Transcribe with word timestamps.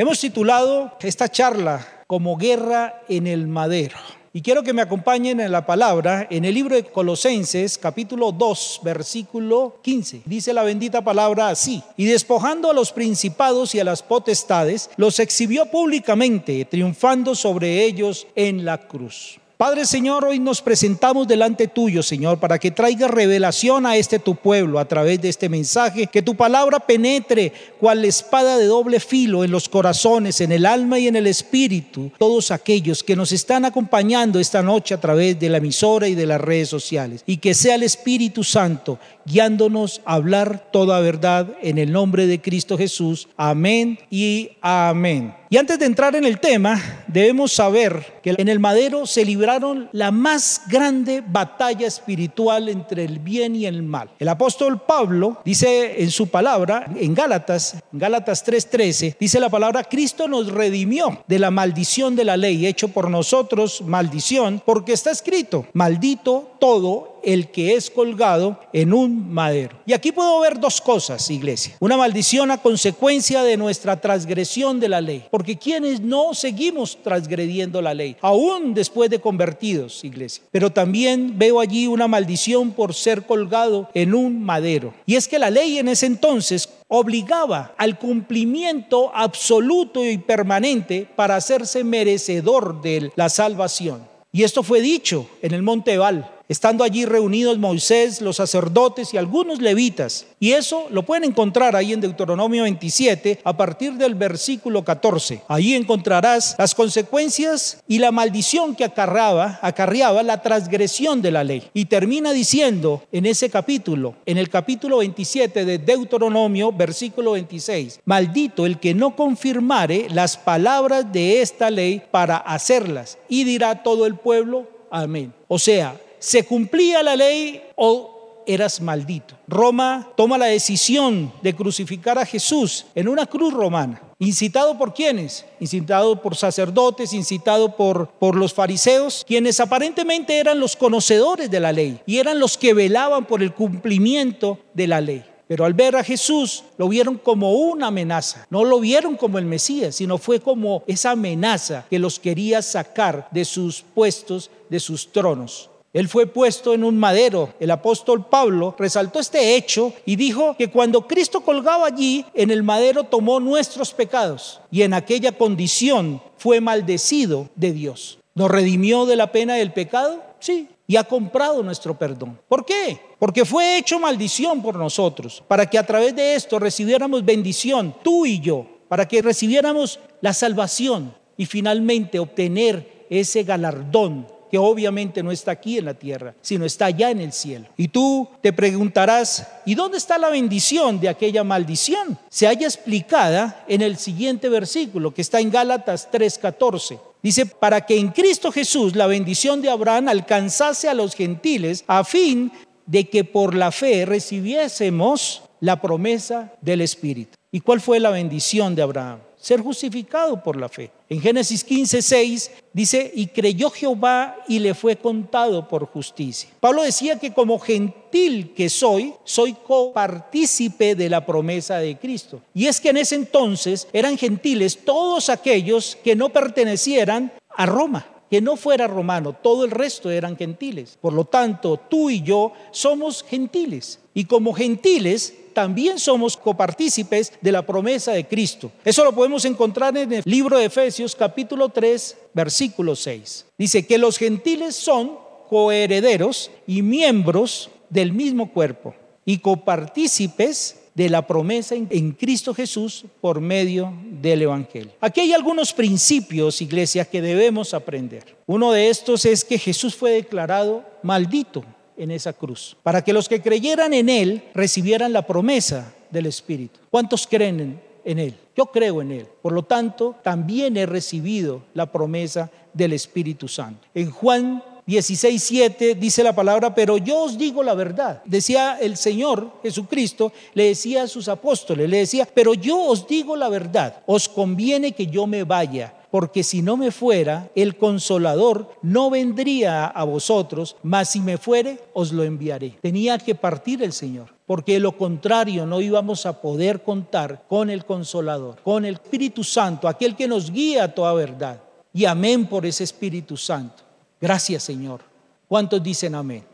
Hemos 0.00 0.20
titulado 0.20 0.92
esta 1.00 1.28
charla 1.28 1.84
como 2.06 2.36
Guerra 2.36 3.02
en 3.08 3.26
el 3.26 3.48
Madero. 3.48 3.96
Y 4.32 4.42
quiero 4.42 4.62
que 4.62 4.72
me 4.72 4.80
acompañen 4.80 5.40
en 5.40 5.50
la 5.50 5.66
palabra 5.66 6.24
en 6.30 6.44
el 6.44 6.54
libro 6.54 6.76
de 6.76 6.84
Colosenses 6.84 7.76
capítulo 7.78 8.30
2 8.30 8.82
versículo 8.84 9.80
15. 9.82 10.22
Dice 10.24 10.52
la 10.52 10.62
bendita 10.62 11.02
palabra 11.02 11.48
así. 11.48 11.82
Y 11.96 12.04
despojando 12.04 12.70
a 12.70 12.74
los 12.74 12.92
principados 12.92 13.74
y 13.74 13.80
a 13.80 13.84
las 13.84 14.04
potestades, 14.04 14.88
los 14.96 15.18
exhibió 15.18 15.66
públicamente, 15.66 16.64
triunfando 16.66 17.34
sobre 17.34 17.82
ellos 17.82 18.28
en 18.36 18.64
la 18.64 18.78
cruz. 18.86 19.40
Padre 19.58 19.86
Señor, 19.86 20.24
hoy 20.24 20.38
nos 20.38 20.62
presentamos 20.62 21.26
delante 21.26 21.66
tuyo, 21.66 22.00
Señor, 22.04 22.38
para 22.38 22.60
que 22.60 22.70
traiga 22.70 23.08
revelación 23.08 23.86
a 23.86 23.96
este 23.96 24.20
tu 24.20 24.36
pueblo 24.36 24.78
a 24.78 24.84
través 24.84 25.20
de 25.20 25.28
este 25.28 25.48
mensaje, 25.48 26.06
que 26.06 26.22
tu 26.22 26.36
palabra 26.36 26.78
penetre 26.78 27.52
cual 27.80 28.04
espada 28.04 28.56
de 28.56 28.66
doble 28.66 29.00
filo 29.00 29.42
en 29.42 29.50
los 29.50 29.68
corazones, 29.68 30.40
en 30.40 30.52
el 30.52 30.64
alma 30.64 31.00
y 31.00 31.08
en 31.08 31.16
el 31.16 31.26
espíritu, 31.26 32.12
todos 32.18 32.52
aquellos 32.52 33.02
que 33.02 33.16
nos 33.16 33.32
están 33.32 33.64
acompañando 33.64 34.38
esta 34.38 34.62
noche 34.62 34.94
a 34.94 35.00
través 35.00 35.40
de 35.40 35.50
la 35.50 35.58
emisora 35.58 36.06
y 36.06 36.14
de 36.14 36.26
las 36.26 36.40
redes 36.40 36.68
sociales, 36.68 37.24
y 37.26 37.38
que 37.38 37.52
sea 37.52 37.74
el 37.74 37.82
Espíritu 37.82 38.44
Santo 38.44 39.00
guiándonos 39.26 40.02
a 40.04 40.14
hablar 40.14 40.70
toda 40.70 41.00
verdad 41.00 41.48
en 41.62 41.78
el 41.78 41.90
nombre 41.90 42.28
de 42.28 42.40
Cristo 42.40 42.78
Jesús. 42.78 43.26
Amén 43.36 43.98
y 44.08 44.50
amén. 44.60 45.37
Y 45.50 45.56
antes 45.56 45.78
de 45.78 45.86
entrar 45.86 46.14
en 46.14 46.26
el 46.26 46.40
tema, 46.40 46.78
debemos 47.06 47.52
saber 47.52 48.20
que 48.22 48.34
en 48.36 48.48
el 48.48 48.60
madero 48.60 49.06
se 49.06 49.24
libraron 49.24 49.88
la 49.92 50.10
más 50.10 50.60
grande 50.68 51.22
batalla 51.26 51.86
espiritual 51.86 52.68
entre 52.68 53.04
el 53.04 53.18
bien 53.18 53.56
y 53.56 53.64
el 53.64 53.82
mal. 53.82 54.10
El 54.18 54.28
apóstol 54.28 54.82
Pablo 54.82 55.40
dice 55.46 56.02
en 56.02 56.10
su 56.10 56.28
palabra, 56.28 56.92
en 56.94 57.14
Gálatas, 57.14 57.76
Gálatas 57.92 58.44
3:13, 58.44 59.16
dice 59.18 59.40
la 59.40 59.48
palabra, 59.48 59.84
Cristo 59.84 60.28
nos 60.28 60.52
redimió 60.52 61.24
de 61.26 61.38
la 61.38 61.50
maldición 61.50 62.14
de 62.14 62.26
la 62.26 62.36
ley, 62.36 62.66
hecho 62.66 62.88
por 62.88 63.08
nosotros 63.08 63.80
maldición, 63.80 64.62
porque 64.66 64.92
está 64.92 65.10
escrito, 65.10 65.66
maldito 65.72 66.56
todo 66.58 67.17
el 67.22 67.50
que 67.50 67.74
es 67.74 67.90
colgado 67.90 68.60
en 68.72 68.92
un 68.92 69.32
madero. 69.32 69.78
Y 69.86 69.92
aquí 69.92 70.12
puedo 70.12 70.40
ver 70.40 70.58
dos 70.58 70.80
cosas, 70.80 71.30
iglesia. 71.30 71.76
Una 71.80 71.96
maldición 71.96 72.50
a 72.50 72.58
consecuencia 72.58 73.42
de 73.42 73.56
nuestra 73.56 74.00
transgresión 74.00 74.80
de 74.80 74.88
la 74.88 75.00
ley. 75.00 75.24
Porque 75.30 75.58
quienes 75.58 76.00
no 76.00 76.34
seguimos 76.34 76.98
transgrediendo 77.02 77.82
la 77.82 77.94
ley, 77.94 78.16
aún 78.20 78.74
después 78.74 79.10
de 79.10 79.20
convertidos, 79.20 80.04
iglesia. 80.04 80.44
Pero 80.50 80.70
también 80.70 81.38
veo 81.38 81.60
allí 81.60 81.86
una 81.86 82.08
maldición 82.08 82.72
por 82.72 82.94
ser 82.94 83.22
colgado 83.26 83.88
en 83.94 84.14
un 84.14 84.42
madero. 84.42 84.94
Y 85.06 85.16
es 85.16 85.28
que 85.28 85.38
la 85.38 85.50
ley 85.50 85.78
en 85.78 85.88
ese 85.88 86.06
entonces 86.06 86.68
obligaba 86.88 87.74
al 87.76 87.98
cumplimiento 87.98 89.10
absoluto 89.14 90.04
y 90.04 90.18
permanente 90.18 91.06
para 91.14 91.36
hacerse 91.36 91.84
merecedor 91.84 92.80
de 92.80 93.12
la 93.14 93.28
salvación. 93.28 94.06
Y 94.32 94.42
esto 94.42 94.62
fue 94.62 94.80
dicho 94.80 95.28
en 95.42 95.54
el 95.54 95.62
Monte 95.62 95.96
Val 95.98 96.37
estando 96.48 96.82
allí 96.82 97.04
reunidos 97.04 97.58
Moisés, 97.58 98.20
los 98.22 98.36
sacerdotes 98.36 99.12
y 99.12 99.18
algunos 99.18 99.60
levitas. 99.60 100.26
Y 100.40 100.52
eso 100.52 100.86
lo 100.90 101.04
pueden 101.04 101.24
encontrar 101.24 101.76
ahí 101.76 101.92
en 101.92 102.00
Deuteronomio 102.00 102.62
27 102.62 103.40
a 103.44 103.56
partir 103.56 103.92
del 103.94 104.14
versículo 104.14 104.82
14. 104.82 105.42
Ahí 105.48 105.74
encontrarás 105.74 106.56
las 106.58 106.74
consecuencias 106.74 107.82
y 107.86 107.98
la 107.98 108.12
maldición 108.12 108.74
que 108.74 108.84
acarreaba, 108.84 109.58
acarreaba 109.62 110.22
la 110.22 110.40
transgresión 110.42 111.20
de 111.20 111.30
la 111.30 111.44
ley. 111.44 111.68
Y 111.74 111.84
termina 111.84 112.32
diciendo 112.32 113.02
en 113.12 113.26
ese 113.26 113.50
capítulo, 113.50 114.14
en 114.24 114.38
el 114.38 114.48
capítulo 114.48 114.98
27 114.98 115.64
de 115.64 115.78
Deuteronomio, 115.78 116.72
versículo 116.72 117.32
26, 117.32 118.00
maldito 118.04 118.64
el 118.64 118.78
que 118.78 118.94
no 118.94 119.14
confirmare 119.14 120.08
las 120.10 120.36
palabras 120.36 121.12
de 121.12 121.42
esta 121.42 121.70
ley 121.70 122.02
para 122.10 122.36
hacerlas. 122.38 123.18
Y 123.28 123.44
dirá 123.44 123.82
todo 123.82 124.06
el 124.06 124.14
pueblo, 124.14 124.66
amén. 124.90 125.32
O 125.48 125.58
sea, 125.58 125.98
se 126.18 126.44
cumplía 126.44 127.02
la 127.02 127.16
ley 127.16 127.62
o 127.76 128.44
eras 128.46 128.80
maldito. 128.80 129.34
Roma 129.46 130.08
toma 130.16 130.38
la 130.38 130.46
decisión 130.46 131.32
de 131.42 131.54
crucificar 131.54 132.18
a 132.18 132.26
Jesús 132.26 132.86
en 132.94 133.06
una 133.06 133.26
cruz 133.26 133.52
romana. 133.52 134.00
¿Incitado 134.18 134.76
por 134.78 134.94
quiénes? 134.94 135.44
Incitado 135.60 136.20
por 136.20 136.34
sacerdotes, 136.34 137.12
incitado 137.12 137.76
por, 137.76 138.08
por 138.08 138.34
los 138.34 138.54
fariseos, 138.54 139.24
quienes 139.28 139.60
aparentemente 139.60 140.38
eran 140.38 140.58
los 140.58 140.74
conocedores 140.74 141.50
de 141.50 141.60
la 141.60 141.72
ley 141.72 142.00
y 142.06 142.18
eran 142.18 142.40
los 142.40 142.56
que 142.58 142.74
velaban 142.74 143.26
por 143.26 143.42
el 143.42 143.52
cumplimiento 143.52 144.58
de 144.74 144.86
la 144.86 145.00
ley. 145.00 145.24
Pero 145.46 145.64
al 145.64 145.72
ver 145.74 145.96
a 145.96 146.04
Jesús 146.04 146.64
lo 146.76 146.88
vieron 146.88 147.16
como 147.16 147.52
una 147.52 147.86
amenaza. 147.86 148.46
No 148.50 148.64
lo 148.64 148.80
vieron 148.80 149.16
como 149.16 149.38
el 149.38 149.46
Mesías, 149.46 149.94
sino 149.94 150.18
fue 150.18 150.40
como 150.40 150.82
esa 150.86 151.12
amenaza 151.12 151.86
que 151.88 151.98
los 151.98 152.18
quería 152.18 152.60
sacar 152.60 153.28
de 153.30 153.44
sus 153.44 153.82
puestos, 153.82 154.50
de 154.68 154.80
sus 154.80 155.10
tronos. 155.10 155.70
Él 155.92 156.08
fue 156.08 156.26
puesto 156.26 156.74
en 156.74 156.84
un 156.84 156.98
madero. 156.98 157.54
El 157.60 157.70
apóstol 157.70 158.26
Pablo 158.26 158.74
resaltó 158.78 159.20
este 159.20 159.56
hecho 159.56 159.92
y 160.04 160.16
dijo 160.16 160.54
que 160.56 160.70
cuando 160.70 161.06
Cristo 161.06 161.40
colgaba 161.40 161.86
allí, 161.86 162.26
en 162.34 162.50
el 162.50 162.62
madero 162.62 163.04
tomó 163.04 163.40
nuestros 163.40 163.94
pecados 163.94 164.60
y 164.70 164.82
en 164.82 164.92
aquella 164.92 165.32
condición 165.32 166.20
fue 166.36 166.60
maldecido 166.60 167.48
de 167.54 167.72
Dios. 167.72 168.18
¿Nos 168.34 168.50
redimió 168.50 169.06
de 169.06 169.16
la 169.16 169.32
pena 169.32 169.54
del 169.54 169.72
pecado? 169.72 170.22
Sí. 170.38 170.68
Y 170.86 170.96
ha 170.96 171.04
comprado 171.04 171.62
nuestro 171.62 171.98
perdón. 171.98 172.38
¿Por 172.48 172.64
qué? 172.64 173.00
Porque 173.18 173.44
fue 173.44 173.78
hecho 173.78 173.98
maldición 173.98 174.62
por 174.62 174.76
nosotros, 174.76 175.42
para 175.48 175.68
que 175.68 175.78
a 175.78 175.84
través 175.84 176.14
de 176.14 176.34
esto 176.34 176.58
recibiéramos 176.58 177.24
bendición, 177.24 177.94
tú 178.02 178.24
y 178.24 178.40
yo, 178.40 178.66
para 178.88 179.08
que 179.08 179.20
recibiéramos 179.20 180.00
la 180.20 180.32
salvación 180.32 181.14
y 181.36 181.46
finalmente 181.46 182.18
obtener 182.18 183.06
ese 183.10 183.42
galardón 183.42 184.26
que 184.50 184.58
obviamente 184.58 185.22
no 185.22 185.30
está 185.30 185.52
aquí 185.52 185.78
en 185.78 185.86
la 185.86 185.94
tierra, 185.94 186.34
sino 186.40 186.64
está 186.64 186.86
allá 186.86 187.10
en 187.10 187.20
el 187.20 187.32
cielo. 187.32 187.66
Y 187.76 187.88
tú 187.88 188.28
te 188.40 188.52
preguntarás, 188.52 189.46
¿y 189.66 189.74
dónde 189.74 189.98
está 189.98 190.18
la 190.18 190.30
bendición 190.30 191.00
de 191.00 191.08
aquella 191.08 191.44
maldición? 191.44 192.18
Se 192.28 192.46
halla 192.46 192.66
explicada 192.66 193.64
en 193.68 193.82
el 193.82 193.96
siguiente 193.96 194.48
versículo 194.48 195.12
que 195.12 195.22
está 195.22 195.40
en 195.40 195.50
Gálatas 195.50 196.08
3:14. 196.10 196.98
Dice, 197.22 197.46
para 197.46 197.84
que 197.84 197.98
en 197.98 198.08
Cristo 198.08 198.52
Jesús 198.52 198.94
la 198.94 199.06
bendición 199.06 199.60
de 199.60 199.70
Abraham 199.70 200.08
alcanzase 200.08 200.88
a 200.88 200.94
los 200.94 201.14
gentiles 201.14 201.84
a 201.88 202.04
fin 202.04 202.52
de 202.86 203.08
que 203.08 203.24
por 203.24 203.54
la 203.54 203.72
fe 203.72 204.06
recibiésemos 204.06 205.42
la 205.60 205.80
promesa 205.80 206.52
del 206.60 206.80
Espíritu. 206.80 207.36
¿Y 207.50 207.60
cuál 207.60 207.80
fue 207.80 207.98
la 207.98 208.10
bendición 208.10 208.74
de 208.74 208.82
Abraham? 208.82 209.20
Ser 209.38 209.60
justificado 209.60 210.42
por 210.42 210.56
la 210.56 210.68
fe. 210.68 210.90
En 211.08 211.20
Génesis 211.20 211.64
15, 211.64 212.02
6 212.02 212.50
dice, 212.72 213.10
y 213.14 213.28
creyó 213.28 213.70
Jehová 213.70 214.36
y 214.48 214.58
le 214.58 214.74
fue 214.74 214.96
contado 214.96 215.66
por 215.66 215.86
justicia. 215.86 216.50
Pablo 216.60 216.82
decía 216.82 217.18
que 217.18 217.32
como 217.32 217.58
gentil 217.58 218.52
que 218.54 218.68
soy, 218.68 219.14
soy 219.24 219.54
copartícipe 219.54 220.94
de 220.94 221.08
la 221.08 221.24
promesa 221.24 221.78
de 221.78 221.96
Cristo. 221.98 222.42
Y 222.52 222.66
es 222.66 222.80
que 222.80 222.90
en 222.90 222.98
ese 222.98 223.14
entonces 223.14 223.88
eran 223.92 224.18
gentiles 224.18 224.78
todos 224.84 225.28
aquellos 225.28 225.96
que 226.02 226.16
no 226.16 226.28
pertenecieran 226.30 227.32
a 227.56 227.66
Roma 227.66 228.06
que 228.30 228.40
no 228.40 228.56
fuera 228.56 228.86
romano, 228.86 229.32
todo 229.32 229.64
el 229.64 229.70
resto 229.70 230.10
eran 230.10 230.36
gentiles. 230.36 230.98
Por 231.00 231.12
lo 231.12 231.24
tanto, 231.24 231.80
tú 231.88 232.10
y 232.10 232.22
yo 232.22 232.52
somos 232.70 233.24
gentiles. 233.24 234.00
Y 234.14 234.24
como 234.24 234.52
gentiles 234.52 235.34
también 235.58 235.98
somos 235.98 236.36
copartícipes 236.36 237.32
de 237.40 237.50
la 237.50 237.66
promesa 237.66 238.12
de 238.12 238.24
Cristo. 238.24 238.70
Eso 238.84 239.02
lo 239.02 239.12
podemos 239.12 239.44
encontrar 239.44 239.96
en 239.96 240.12
el 240.12 240.22
libro 240.24 240.56
de 240.56 240.66
Efesios 240.66 241.16
capítulo 241.16 241.68
3, 241.68 242.16
versículo 242.32 242.94
6. 242.94 243.44
Dice 243.58 243.84
que 243.84 243.98
los 243.98 244.18
gentiles 244.18 244.76
son 244.76 245.18
coherederos 245.48 246.52
y 246.64 246.82
miembros 246.82 247.70
del 247.90 248.12
mismo 248.12 248.52
cuerpo 248.52 248.94
y 249.24 249.38
copartícipes 249.38 250.76
de 250.94 251.10
la 251.10 251.26
promesa 251.26 251.74
en 251.74 252.12
Cristo 252.12 252.54
Jesús 252.54 253.04
por 253.20 253.40
medio 253.40 253.92
del 254.12 254.42
Evangelio. 254.42 254.92
Aquí 255.00 255.22
hay 255.22 255.32
algunos 255.32 255.72
principios, 255.72 256.62
iglesia, 256.62 257.04
que 257.04 257.20
debemos 257.20 257.74
aprender. 257.74 258.36
Uno 258.46 258.70
de 258.70 258.90
estos 258.90 259.24
es 259.24 259.44
que 259.44 259.58
Jesús 259.58 259.96
fue 259.96 260.12
declarado 260.12 260.84
maldito 261.02 261.64
en 261.98 262.10
esa 262.10 262.32
cruz, 262.32 262.76
para 262.82 263.02
que 263.02 263.12
los 263.12 263.28
que 263.28 263.42
creyeran 263.42 263.92
en 263.92 264.08
Él 264.08 264.42
recibieran 264.54 265.12
la 265.12 265.26
promesa 265.26 265.92
del 266.10 266.26
Espíritu. 266.26 266.78
¿Cuántos 266.90 267.26
creen 267.26 267.80
en 268.04 268.18
Él? 268.18 268.34
Yo 268.56 268.66
creo 268.66 269.02
en 269.02 269.12
Él. 269.12 269.26
Por 269.42 269.52
lo 269.52 269.64
tanto, 269.64 270.16
también 270.22 270.76
he 270.76 270.86
recibido 270.86 271.62
la 271.74 271.90
promesa 271.90 272.50
del 272.72 272.92
Espíritu 272.92 273.48
Santo. 273.48 273.86
En 273.94 274.10
Juan 274.10 274.62
16, 274.86 275.42
7 275.42 275.94
dice 275.96 276.22
la 276.22 276.34
palabra, 276.34 276.74
pero 276.74 276.96
yo 276.96 277.24
os 277.24 277.36
digo 277.36 277.62
la 277.62 277.74
verdad. 277.74 278.22
Decía 278.24 278.78
el 278.80 278.96
Señor 278.96 279.52
Jesucristo, 279.62 280.32
le 280.54 280.68
decía 280.68 281.02
a 281.02 281.08
sus 281.08 281.28
apóstoles, 281.28 281.90
le 281.90 281.98
decía, 281.98 282.26
pero 282.32 282.54
yo 282.54 282.80
os 282.80 283.06
digo 283.06 283.36
la 283.36 283.50
verdad, 283.50 284.02
os 284.06 284.30
conviene 284.30 284.92
que 284.92 285.06
yo 285.06 285.26
me 285.26 285.44
vaya 285.44 285.92
porque 286.10 286.42
si 286.42 286.62
no 286.62 286.76
me 286.76 286.90
fuera, 286.90 287.50
el 287.54 287.76
consolador 287.76 288.70
no 288.82 289.10
vendría 289.10 289.86
a 289.86 290.04
vosotros, 290.04 290.76
mas 290.82 291.10
si 291.10 291.20
me 291.20 291.38
fuere, 291.38 291.80
os 291.92 292.12
lo 292.12 292.24
enviaré. 292.24 292.78
Tenía 292.80 293.18
que 293.18 293.34
partir 293.34 293.82
el 293.82 293.92
Señor. 293.92 294.36
porque 294.46 294.72
de 294.72 294.80
lo 294.80 294.96
contrario 294.96 295.66
no 295.66 295.82
íbamos 295.82 296.24
a 296.24 296.40
poder 296.40 296.82
contar 296.82 297.44
con 297.50 297.68
el 297.68 297.84
consolador, 297.84 298.62
con 298.62 298.86
el 298.86 298.94
Espíritu 298.94 299.44
Santo, 299.44 299.86
aquel 299.86 300.16
que 300.16 300.26
nos 300.26 300.50
guía 300.50 300.84
a 300.84 300.94
toda 300.94 301.12
verdad. 301.12 301.60
Y 301.92 302.06
amén 302.06 302.46
por 302.46 302.64
ese 302.64 302.82
Espíritu 302.84 303.36
Santo. 303.36 303.82
Gracias 304.18 304.62
Señor. 304.62 305.02
¿Cuántos 305.46 305.82
dicen 305.82 306.14
amén? 306.14 306.44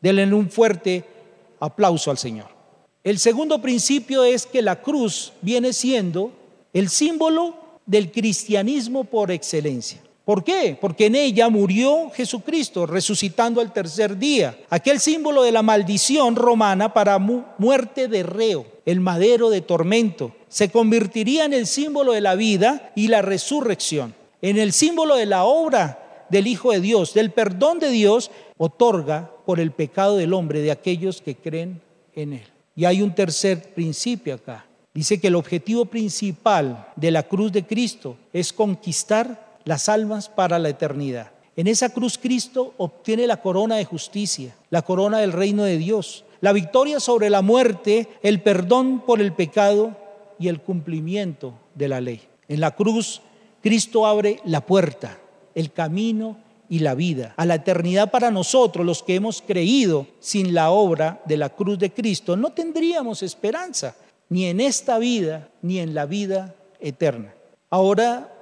Denle 0.00 0.34
un 0.34 0.50
fuerte 0.50 1.04
aplauso 1.60 2.10
al 2.10 2.18
Señor. 2.18 2.48
El 3.04 3.20
segundo 3.20 3.62
principio 3.62 4.24
es 4.24 4.46
que 4.46 4.60
la 4.60 4.82
cruz 4.82 5.32
viene 5.40 5.72
siendo 5.72 6.32
el 6.72 6.88
símbolo 6.88 7.54
del 7.86 8.10
cristianismo 8.10 9.04
por 9.04 9.30
excelencia. 9.30 10.00
¿Por 10.24 10.42
qué? 10.42 10.76
Porque 10.80 11.06
en 11.06 11.16
ella 11.16 11.50
murió 11.50 12.10
Jesucristo, 12.10 12.86
resucitando 12.86 13.60
al 13.60 13.74
tercer 13.74 14.16
día. 14.16 14.58
Aquel 14.70 14.98
símbolo 14.98 15.42
de 15.42 15.52
la 15.52 15.62
maldición 15.62 16.34
romana 16.34 16.94
para 16.94 17.18
muerte 17.18 18.08
de 18.08 18.22
reo, 18.22 18.64
el 18.86 19.00
madero 19.00 19.50
de 19.50 19.60
tormento, 19.60 20.34
se 20.48 20.70
convertiría 20.70 21.44
en 21.44 21.52
el 21.52 21.66
símbolo 21.66 22.12
de 22.12 22.22
la 22.22 22.36
vida 22.36 22.92
y 22.94 23.08
la 23.08 23.20
resurrección, 23.20 24.14
en 24.40 24.56
el 24.56 24.72
símbolo 24.72 25.16
de 25.16 25.26
la 25.26 25.44
obra 25.44 26.26
del 26.30 26.46
Hijo 26.46 26.72
de 26.72 26.80
Dios, 26.80 27.12
del 27.12 27.30
perdón 27.30 27.78
de 27.78 27.90
Dios, 27.90 28.30
otorga 28.56 29.30
por 29.44 29.60
el 29.60 29.72
pecado 29.72 30.16
del 30.16 30.32
hombre 30.32 30.60
de 30.60 30.70
aquellos 30.70 31.20
que 31.20 31.34
creen 31.34 31.82
en 32.14 32.32
él. 32.34 32.46
Y 32.74 32.86
hay 32.86 33.02
un 33.02 33.14
tercer 33.14 33.74
principio 33.74 34.34
acá. 34.34 34.64
Dice 34.94 35.20
que 35.20 35.26
el 35.26 35.34
objetivo 35.34 35.86
principal 35.86 36.86
de 36.94 37.10
la 37.10 37.24
cruz 37.24 37.50
de 37.50 37.66
Cristo 37.66 38.16
es 38.32 38.52
conquistar 38.52 39.58
las 39.64 39.88
almas 39.88 40.28
para 40.28 40.60
la 40.60 40.68
eternidad. 40.68 41.32
En 41.56 41.66
esa 41.66 41.88
cruz 41.88 42.16
Cristo 42.16 42.74
obtiene 42.78 43.26
la 43.26 43.40
corona 43.40 43.74
de 43.74 43.84
justicia, 43.84 44.54
la 44.70 44.82
corona 44.82 45.18
del 45.18 45.32
reino 45.32 45.64
de 45.64 45.78
Dios, 45.78 46.24
la 46.40 46.52
victoria 46.52 47.00
sobre 47.00 47.28
la 47.28 47.42
muerte, 47.42 48.08
el 48.22 48.40
perdón 48.40 49.02
por 49.04 49.20
el 49.20 49.32
pecado 49.32 49.96
y 50.38 50.46
el 50.46 50.60
cumplimiento 50.60 51.54
de 51.74 51.88
la 51.88 52.00
ley. 52.00 52.22
En 52.46 52.60
la 52.60 52.72
cruz 52.72 53.20
Cristo 53.62 54.06
abre 54.06 54.40
la 54.44 54.60
puerta, 54.60 55.18
el 55.56 55.72
camino 55.72 56.36
y 56.68 56.80
la 56.80 56.94
vida 56.94 57.34
a 57.36 57.46
la 57.46 57.56
eternidad 57.56 58.10
para 58.10 58.30
nosotros, 58.30 58.86
los 58.86 59.02
que 59.02 59.16
hemos 59.16 59.42
creído 59.42 60.06
sin 60.20 60.54
la 60.54 60.70
obra 60.70 61.20
de 61.24 61.36
la 61.36 61.48
cruz 61.48 61.78
de 61.78 61.92
Cristo, 61.92 62.36
no 62.36 62.52
tendríamos 62.52 63.22
esperanza, 63.22 63.96
ni 64.34 64.46
en 64.46 64.60
esta 64.60 64.98
vida, 64.98 65.48
ni 65.62 65.78
en 65.78 65.94
la 65.94 66.06
vida 66.06 66.54
eterna. 66.80 67.32
Ahora 67.70 68.34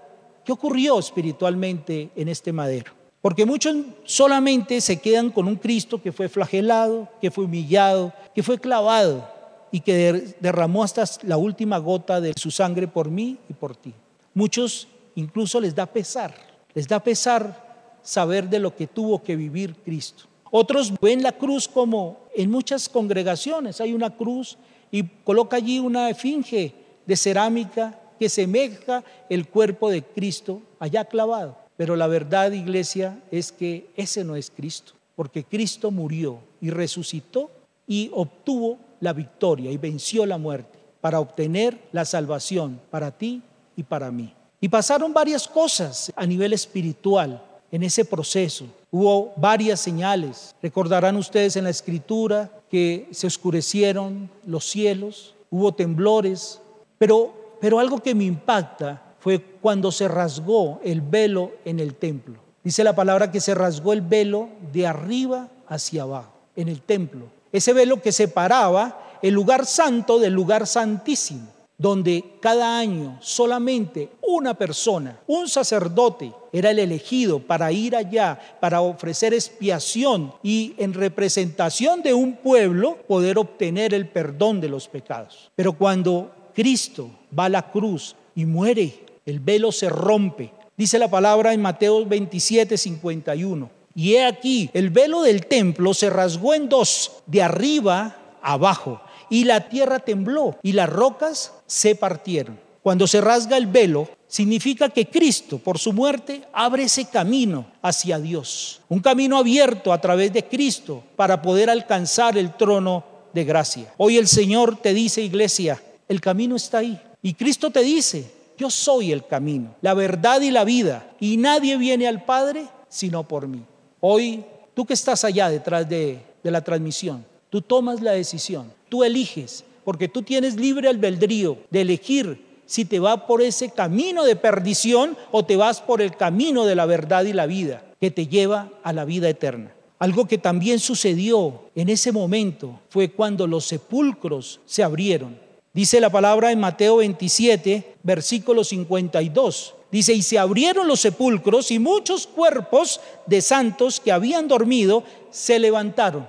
¿Qué 0.45 0.53
ocurrió 0.53 0.99
espiritualmente 0.99 2.11
en 2.17 2.29
este 2.29 2.53
madero? 2.53 2.93
Porque 3.21 3.47
muchos 3.47 3.77
solamente 4.05 4.81
se 4.81 5.01
quedan 5.01 5.31
con 5.31 5.47
un 5.47 5.55
Cristo 5.55 6.03
que 6.03 6.11
fue 6.11 6.29
flagelado, 6.29 7.09
que 7.21 7.31
fue 7.31 7.45
humillado, 7.45 8.13
que 8.35 8.43
fue 8.43 8.59
clavado 8.59 9.29
y 9.71 9.81
que 9.81 10.35
derramó 10.41 10.83
hasta 10.83 11.05
la 11.23 11.37
última 11.37 11.79
gota 11.79 12.21
de 12.21 12.33
su 12.37 12.51
sangre 12.51 12.89
por 12.89 13.09
mí 13.09 13.39
y 13.49 13.53
por 13.53 13.77
ti. 13.77 13.95
Muchos 14.35 14.89
incluso 15.15 15.61
les 15.61 15.75
da 15.75 15.87
pesar, 15.87 16.35
les 16.75 16.89
da 16.89 16.99
pesar 16.99 18.01
saber 18.03 18.49
de 18.49 18.59
lo 18.59 18.75
que 18.75 18.89
tuvo 18.89 19.23
que 19.23 19.37
vivir 19.37 19.77
Cristo. 19.85 20.25
Otros 20.51 20.93
ven 21.01 21.23
la 21.23 21.33
cruz 21.33 21.69
como 21.69 22.27
en 22.35 22.51
muchas 22.51 22.89
congregaciones 22.89 23.81
hay 23.81 23.93
una 23.93 24.11
cruz 24.11 24.59
y 24.93 25.03
coloca 25.25 25.57
allí 25.57 25.81
una 25.81 26.11
esfinge 26.11 26.73
de 27.05 27.17
cerámica 27.17 27.99
que 28.21 28.29
semeja 28.29 29.03
el 29.29 29.49
cuerpo 29.49 29.91
de 29.91 30.03
Cristo 30.03 30.63
allá 30.79 31.05
clavado. 31.07 31.57
Pero 31.77 31.97
la 31.97 32.07
verdad, 32.07 32.53
iglesia, 32.53 33.19
es 33.33 33.51
que 33.51 33.91
ese 33.97 34.23
no 34.23 34.37
es 34.37 34.53
Cristo, 34.55 34.93
porque 35.17 35.43
Cristo 35.43 35.91
murió 35.91 36.39
y 36.61 36.71
resucitó 36.71 37.51
y 37.89 38.11
obtuvo 38.13 38.79
la 39.01 39.13
victoria 39.13 39.73
y 39.73 39.79
venció 39.79 40.25
la 40.27 40.39
muerte 40.39 40.79
para 41.01 41.19
obtener 41.19 41.77
la 41.91 42.05
salvación 42.05 42.81
para 42.91 43.11
ti 43.11 43.43
y 43.75 43.83
para 43.83 44.13
mí. 44.13 44.33
Y 44.61 44.69
pasaron 44.69 45.13
varias 45.13 45.49
cosas 45.49 46.13
a 46.15 46.25
nivel 46.25 46.53
espiritual 46.53 47.43
en 47.73 47.83
ese 47.83 48.05
proceso. 48.05 48.67
Hubo 48.91 49.33
varias 49.37 49.81
señales. 49.81 50.55
Recordarán 50.63 51.17
ustedes 51.17 51.57
en 51.57 51.65
la 51.65 51.71
escritura 51.71 52.49
que 52.73 53.09
se 53.13 53.29
oscurecieron 53.29 54.29
los 54.45 54.65
cielos, 54.65 55.37
hubo 55.49 55.73
temblores, 55.73 56.61
pero 56.99 57.41
pero 57.63 57.79
algo 57.79 58.01
que 58.01 58.17
me 58.17 58.25
impacta 58.25 59.15
fue 59.21 59.39
cuando 59.39 59.93
se 59.93 60.09
rasgó 60.09 60.81
el 60.83 61.01
velo 61.01 61.53
en 61.65 61.79
el 61.79 61.95
templo. 61.95 62.35
Dice 62.65 62.83
la 62.83 62.97
palabra 62.97 63.31
que 63.31 63.41
se 63.41 63.55
rasgó 63.55 63.93
el 63.93 64.01
velo 64.01 64.49
de 64.73 64.85
arriba 64.85 65.49
hacia 65.69 66.03
abajo, 66.03 66.33
en 66.57 66.69
el 66.69 66.83
templo. 66.83 67.27
Ese 67.53 67.73
velo 67.73 68.03
que 68.03 68.11
separaba 68.11 69.19
el 69.23 69.33
lugar 69.33 69.65
santo 69.65 70.19
del 70.19 70.33
lugar 70.33 70.67
santísimo, 70.67 71.47
donde 71.83 72.25
cada 72.39 72.79
año 72.79 73.19
solamente 73.21 74.09
una 74.23 74.55
persona, 74.55 75.19
un 75.27 75.49
sacerdote, 75.49 76.33
era 76.53 76.71
el 76.71 76.79
elegido 76.79 77.41
para 77.41 77.73
ir 77.73 77.97
allá, 77.97 78.39
para 78.61 78.81
ofrecer 78.81 79.35
expiación 79.35 80.33
y 80.45 80.75
en 80.79 80.95
representación 80.95 82.01
de 82.03 82.15
un 82.15 82.37
pueblo 82.37 82.99
poder 83.09 83.37
obtener 83.37 83.95
el 83.95 84.09
perdón 84.09 84.61
de 84.61 84.69
los 84.69 84.87
pecados. 84.87 85.51
Pero 85.57 85.73
cuando 85.73 86.31
Cristo 86.55 87.11
va 87.37 87.47
a 87.47 87.49
la 87.49 87.73
cruz 87.73 88.15
y 88.37 88.45
muere, 88.47 89.01
el 89.27 89.41
velo 89.41 89.73
se 89.73 89.89
rompe. 89.89 90.53
Dice 90.77 91.01
la 91.01 91.11
palabra 91.11 91.53
en 91.53 91.63
Mateo 91.63 92.07
27, 92.07 92.79
51. 92.79 93.71
Y 93.97 94.15
he 94.15 94.25
aquí, 94.25 94.71
el 94.73 94.91
velo 94.91 95.23
del 95.23 95.47
templo 95.47 95.95
se 95.95 96.11
rasgó 96.11 96.55
en 96.55 96.69
dos, 96.69 97.23
de 97.27 97.43
arriba 97.43 98.17
abajo, 98.41 99.01
y 99.33 99.45
la 99.45 99.71
tierra 99.71 99.99
tembló, 99.99 100.59
y 100.63 100.73
las 100.73 100.91
rocas 100.91 101.55
se 101.67 101.95
partieron. 101.95 102.61
Cuando 102.83 103.07
se 103.07 103.23
rasga 103.23 103.57
el 103.57 103.67
velo, 103.67 104.07
significa 104.27 104.91
que 104.91 105.09
Cristo, 105.09 105.57
por 105.57 105.79
su 105.79 105.95
muerte, 105.95 106.43
abre 106.53 106.83
ese 106.83 107.07
camino 107.07 107.65
hacia 107.81 108.19
Dios. 108.19 108.83
Un 108.91 109.01
camino 109.01 109.39
abierto 109.39 109.91
a 109.91 110.01
través 110.03 110.35
de 110.35 110.45
Cristo 110.45 111.03
para 111.17 111.41
poder 111.41 111.71
alcanzar 111.71 112.37
el 112.37 112.55
trono 112.59 113.05
de 113.33 113.45
gracia. 113.45 113.95
Hoy 113.97 114.19
el 114.19 114.29
Señor 114.29 114.77
te 114.77 114.93
dice, 114.93 115.23
iglesia, 115.23 115.83
el 116.09 116.21
camino 116.21 116.57
está 116.57 116.79
ahí. 116.79 117.01
Y 117.23 117.33
Cristo 117.33 117.71
te 117.71 117.81
dice, 117.81 118.31
yo 118.59 118.69
soy 118.69 119.13
el 119.13 119.27
camino, 119.27 119.77
la 119.81 119.95
verdad 119.95 120.43
y 120.43 120.51
la 120.51 120.65
vida. 120.65 121.07
Y 121.21 121.39
nadie 121.39 121.79
viene 121.79 122.07
al 122.07 122.23
Padre 122.23 122.67
sino 122.93 123.27
por 123.27 123.49
mí. 123.49 123.63
Hoy, 124.01 124.45
tú 124.75 124.85
que 124.85 124.93
estás 124.93 125.25
allá 125.25 125.49
detrás 125.49 125.89
de, 125.89 126.21
la 126.43 126.61
transmisión, 126.61 127.25
tú 127.49 127.63
tomas 127.63 128.03
la 128.03 128.13
decisión, 128.13 128.71
tú 128.93 129.05
eliges, 129.05 129.65
porque 129.85 130.07
tú 130.07 130.21
tienes 130.21 130.57
libre 130.57 130.91
albedrío 130.91 131.57
de 131.71 131.81
elegir 131.81 132.45
si 132.67 132.85
te 132.85 133.01
va 133.01 133.27
por 133.27 133.41
ese 133.41 133.71
camino 133.71 134.25
de 134.25 134.37
perdición 134.37 135.17
o 135.31 135.47
te 135.47 135.57
vas 135.57 135.81
por 135.81 136.03
el 136.03 136.15
camino 136.15 136.67
de 136.67 136.75
la 136.75 136.85
verdad 136.85 137.25
y 137.25 137.33
la 137.33 137.47
vida 137.47 137.83
que 137.99 138.11
te 138.11 138.27
lleva 138.27 138.69
a 138.83 138.93
la 138.93 139.07
vida 139.07 139.31
eterna. 139.31 139.73
Algo 139.99 140.27
que 140.27 140.37
también 140.37 140.79
sucedió 140.79 141.63
en 141.75 141.89
ese 141.89 142.13
momento 142.13 142.81
fue 142.91 143.09
cuando 143.09 143.47
los 143.47 143.65
sepulcros 143.65 144.61
se 144.67 144.83
abrieron 144.83 145.41
Dice 145.75 146.01
la 146.01 146.11
palabra 146.11 146.53
en 146.53 146.61
Mateo 146.61 146.97
27, 146.97 147.97
versículo 148.03 148.63
52. 148.63 149.75
Dice, 149.91 150.13
y 150.13 150.21
se 150.21 150.39
abrieron 150.39 150.87
los 150.87 151.01
sepulcros 151.01 151.71
y 151.71 151.79
muchos 151.79 152.27
cuerpos 152.27 153.01
de 153.25 153.41
santos 153.41 153.99
que 153.99 154.13
habían 154.13 154.49
dormido 154.49 155.03
se 155.31 155.59
levantaron. 155.59 156.29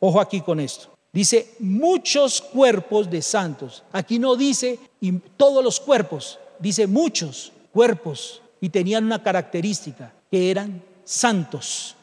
Ojo 0.00 0.18
aquí 0.18 0.40
con 0.40 0.60
esto. 0.60 0.93
Dice, 1.14 1.54
muchos 1.60 2.42
cuerpos 2.42 3.08
de 3.08 3.22
santos. 3.22 3.84
Aquí 3.92 4.18
no 4.18 4.34
dice 4.34 4.80
todos 5.36 5.62
los 5.62 5.78
cuerpos, 5.78 6.40
dice 6.58 6.88
muchos 6.88 7.52
cuerpos. 7.72 8.42
Y 8.60 8.70
tenían 8.70 9.04
una 9.04 9.22
característica, 9.22 10.12
que 10.28 10.50
eran 10.50 10.82
santos. 11.04 11.94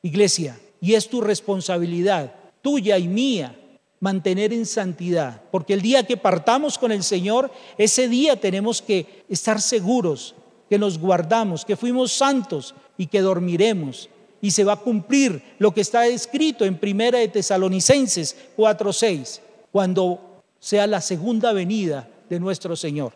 Iglesia, 0.00 0.58
y 0.80 0.94
es 0.94 1.08
tu 1.08 1.20
responsabilidad, 1.20 2.32
tuya 2.62 2.96
y 2.96 3.06
mía, 3.06 3.54
mantener 4.00 4.52
en 4.52 4.66
santidad, 4.66 5.42
porque 5.50 5.74
el 5.74 5.82
día 5.82 6.06
que 6.06 6.16
partamos 6.16 6.78
con 6.78 6.92
el 6.92 7.02
Señor, 7.02 7.50
ese 7.78 8.08
día 8.08 8.38
tenemos 8.38 8.80
que 8.80 9.24
estar 9.28 9.60
seguros 9.60 10.34
que 10.68 10.78
nos 10.78 10.98
guardamos, 10.98 11.64
que 11.64 11.76
fuimos 11.76 12.12
santos 12.12 12.74
y 12.96 13.06
que 13.06 13.20
dormiremos. 13.20 14.08
Y 14.44 14.50
se 14.50 14.62
va 14.62 14.74
a 14.74 14.76
cumplir 14.76 15.42
lo 15.58 15.72
que 15.72 15.80
está 15.80 16.06
escrito 16.06 16.66
en 16.66 16.76
Primera 16.76 17.18
de 17.18 17.28
Tesalonicenses 17.28 18.36
4:6, 18.58 19.40
cuando 19.72 20.42
sea 20.60 20.86
la 20.86 21.00
segunda 21.00 21.54
venida 21.54 22.06
de 22.28 22.38
nuestro 22.38 22.76
Señor. 22.76 23.14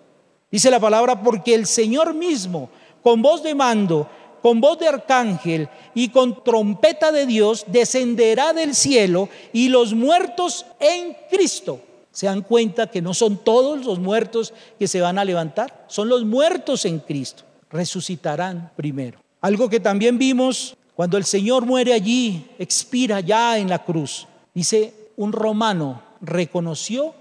Dice 0.50 0.70
la 0.70 0.80
palabra, 0.80 1.22
porque 1.22 1.54
el 1.54 1.66
Señor 1.66 2.14
mismo, 2.14 2.70
con 3.02 3.20
voz 3.20 3.42
de 3.42 3.54
mando, 3.54 4.08
con 4.40 4.58
voz 4.58 4.78
de 4.78 4.88
arcángel 4.88 5.68
y 5.94 6.08
con 6.08 6.42
trompeta 6.42 7.12
de 7.12 7.26
Dios 7.26 7.66
descenderá 7.66 8.54
del 8.54 8.74
cielo 8.74 9.28
y 9.52 9.68
los 9.68 9.92
muertos 9.92 10.64
en 10.80 11.14
Cristo. 11.30 11.78
¿Se 12.10 12.24
dan 12.24 12.40
cuenta 12.40 12.86
que 12.86 13.02
no 13.02 13.12
son 13.12 13.36
todos 13.44 13.84
los 13.84 13.98
muertos 13.98 14.54
que 14.78 14.88
se 14.88 15.02
van 15.02 15.18
a 15.18 15.26
levantar? 15.26 15.84
Son 15.88 16.08
los 16.08 16.24
muertos 16.24 16.86
en 16.86 17.00
Cristo. 17.00 17.42
Resucitarán 17.68 18.72
primero. 18.76 19.20
Algo 19.42 19.68
que 19.68 19.78
también 19.78 20.16
vimos 20.16 20.74
cuando 20.98 21.16
el 21.16 21.24
Señor 21.24 21.64
muere 21.64 21.92
allí, 21.92 22.44
expira 22.58 23.20
ya 23.20 23.56
en 23.56 23.68
la 23.68 23.84
cruz. 23.84 24.26
Dice 24.52 25.12
un 25.16 25.30
romano 25.30 26.02
reconoció 26.20 27.14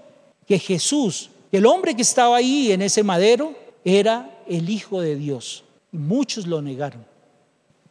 que 0.48 0.58
Jesús, 0.58 1.30
el 1.52 1.64
hombre 1.64 1.94
que 1.94 2.02
estaba 2.02 2.38
ahí 2.38 2.72
en 2.72 2.82
ese 2.82 3.04
madero, 3.04 3.54
era 3.84 4.42
el 4.48 4.68
Hijo 4.68 5.00
de 5.00 5.14
Dios. 5.14 5.62
Y 5.92 5.98
muchos 5.98 6.48
lo 6.48 6.60
negaron. 6.60 7.06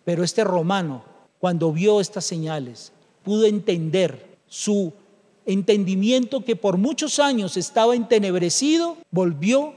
Pero 0.04 0.26
este 0.26 0.44
romano, 0.44 1.06
cuando 1.40 1.72
vio 1.72 2.02
estas 2.02 2.26
señales, 2.26 2.92
pudo 3.24 3.46
entender 3.46 4.40
su 4.46 4.92
entendimiento 5.46 6.44
que 6.44 6.58
por 6.58 6.76
muchos 6.76 7.18
años 7.18 7.56
estaba 7.56 7.96
entenebrecido, 7.96 8.98
volvió 9.10 9.74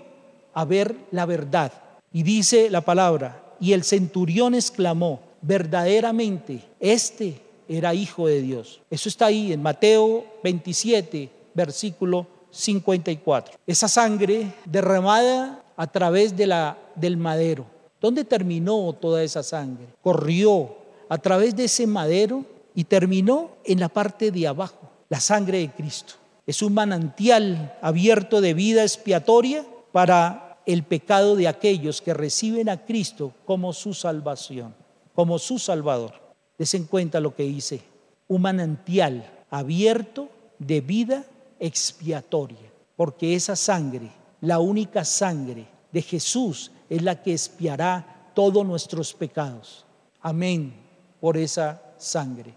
a 0.55 0.65
ver 0.65 0.97
la 1.13 1.25
verdad. 1.25 1.73
Y 2.13 2.25
dice 2.25 2.69
la 2.69 2.81
palabra, 2.81 3.55
y 3.61 3.75
el 3.75 3.85
centurión 3.85 4.57
exclamó, 4.57 5.30
verdaderamente, 5.43 6.63
este 6.79 7.41
era 7.69 7.95
hijo 7.95 8.27
de 8.27 8.43
Dios. 8.43 8.81
Eso 8.91 9.09
está 9.09 9.27
ahí 9.27 9.53
en 9.53 9.63
Mateo 9.63 10.25
27, 10.43 11.31
versículo 11.55 12.27
54. 12.51 13.59
Esa 13.67 13.89
sangre 13.89 14.53
derramada 14.65 15.63
a 15.77 15.87
través 15.87 16.37
de 16.37 16.47
la, 16.47 16.77
del 16.95 17.17
madero. 17.17 17.65
¿Dónde 18.01 18.25
terminó 18.25 18.93
toda 18.95 19.23
esa 19.23 19.43
sangre? 19.43 19.87
Corrió 20.03 20.77
a 21.09 21.19
través 21.19 21.55
de 21.55 21.65
ese 21.65 21.87
madero 21.87 22.45
y 22.75 22.85
terminó 22.85 23.51
en 23.65 23.81
la 23.81 23.89
parte 23.89 24.31
de 24.31 24.47
abajo, 24.47 24.91
la 25.09 25.21
sangre 25.21 25.59
de 25.59 25.71
Cristo. 25.71 26.15
Es 26.47 26.63
un 26.63 26.75
manantial 26.75 27.77
abierto 27.83 28.41
de 28.41 28.55
vida 28.55 28.83
expiatoria 28.83 29.65
para 29.93 30.59
el 30.67 30.83
pecado 30.83 31.37
de 31.37 31.49
aquellos 31.49 32.01
que 32.01 32.15
reciben 32.15 32.69
a 32.69 32.85
Cristo 32.85 33.33
como 33.45 33.73
su 33.73 33.95
salvación, 33.95 34.75
como 35.21 35.39
su 35.39 35.59
Salvador. 35.59 36.15
Des 36.57 36.73
en 36.73 36.85
cuenta 36.85 37.21
lo 37.21 37.37
que 37.37 37.43
dice, 37.43 37.83
un 38.27 38.41
manantial 38.41 39.45
abierto 39.51 40.31
de 40.59 40.81
vida 40.81 41.27
expiatoria, 41.59 42.73
porque 42.97 43.35
esa 43.35 43.55
sangre, 43.55 44.11
la 44.41 44.61
única 44.61 45.05
sangre 45.05 45.67
de 45.93 46.01
Jesús, 46.01 46.73
es 46.89 47.03
la 47.03 47.23
que 47.23 47.33
expiará 47.33 48.31
todos 48.35 48.65
nuestros 48.65 49.13
pecados. 49.13 49.85
Amén 50.23 50.73
por 51.21 51.37
esa 51.37 51.83
sangre. 51.99 52.55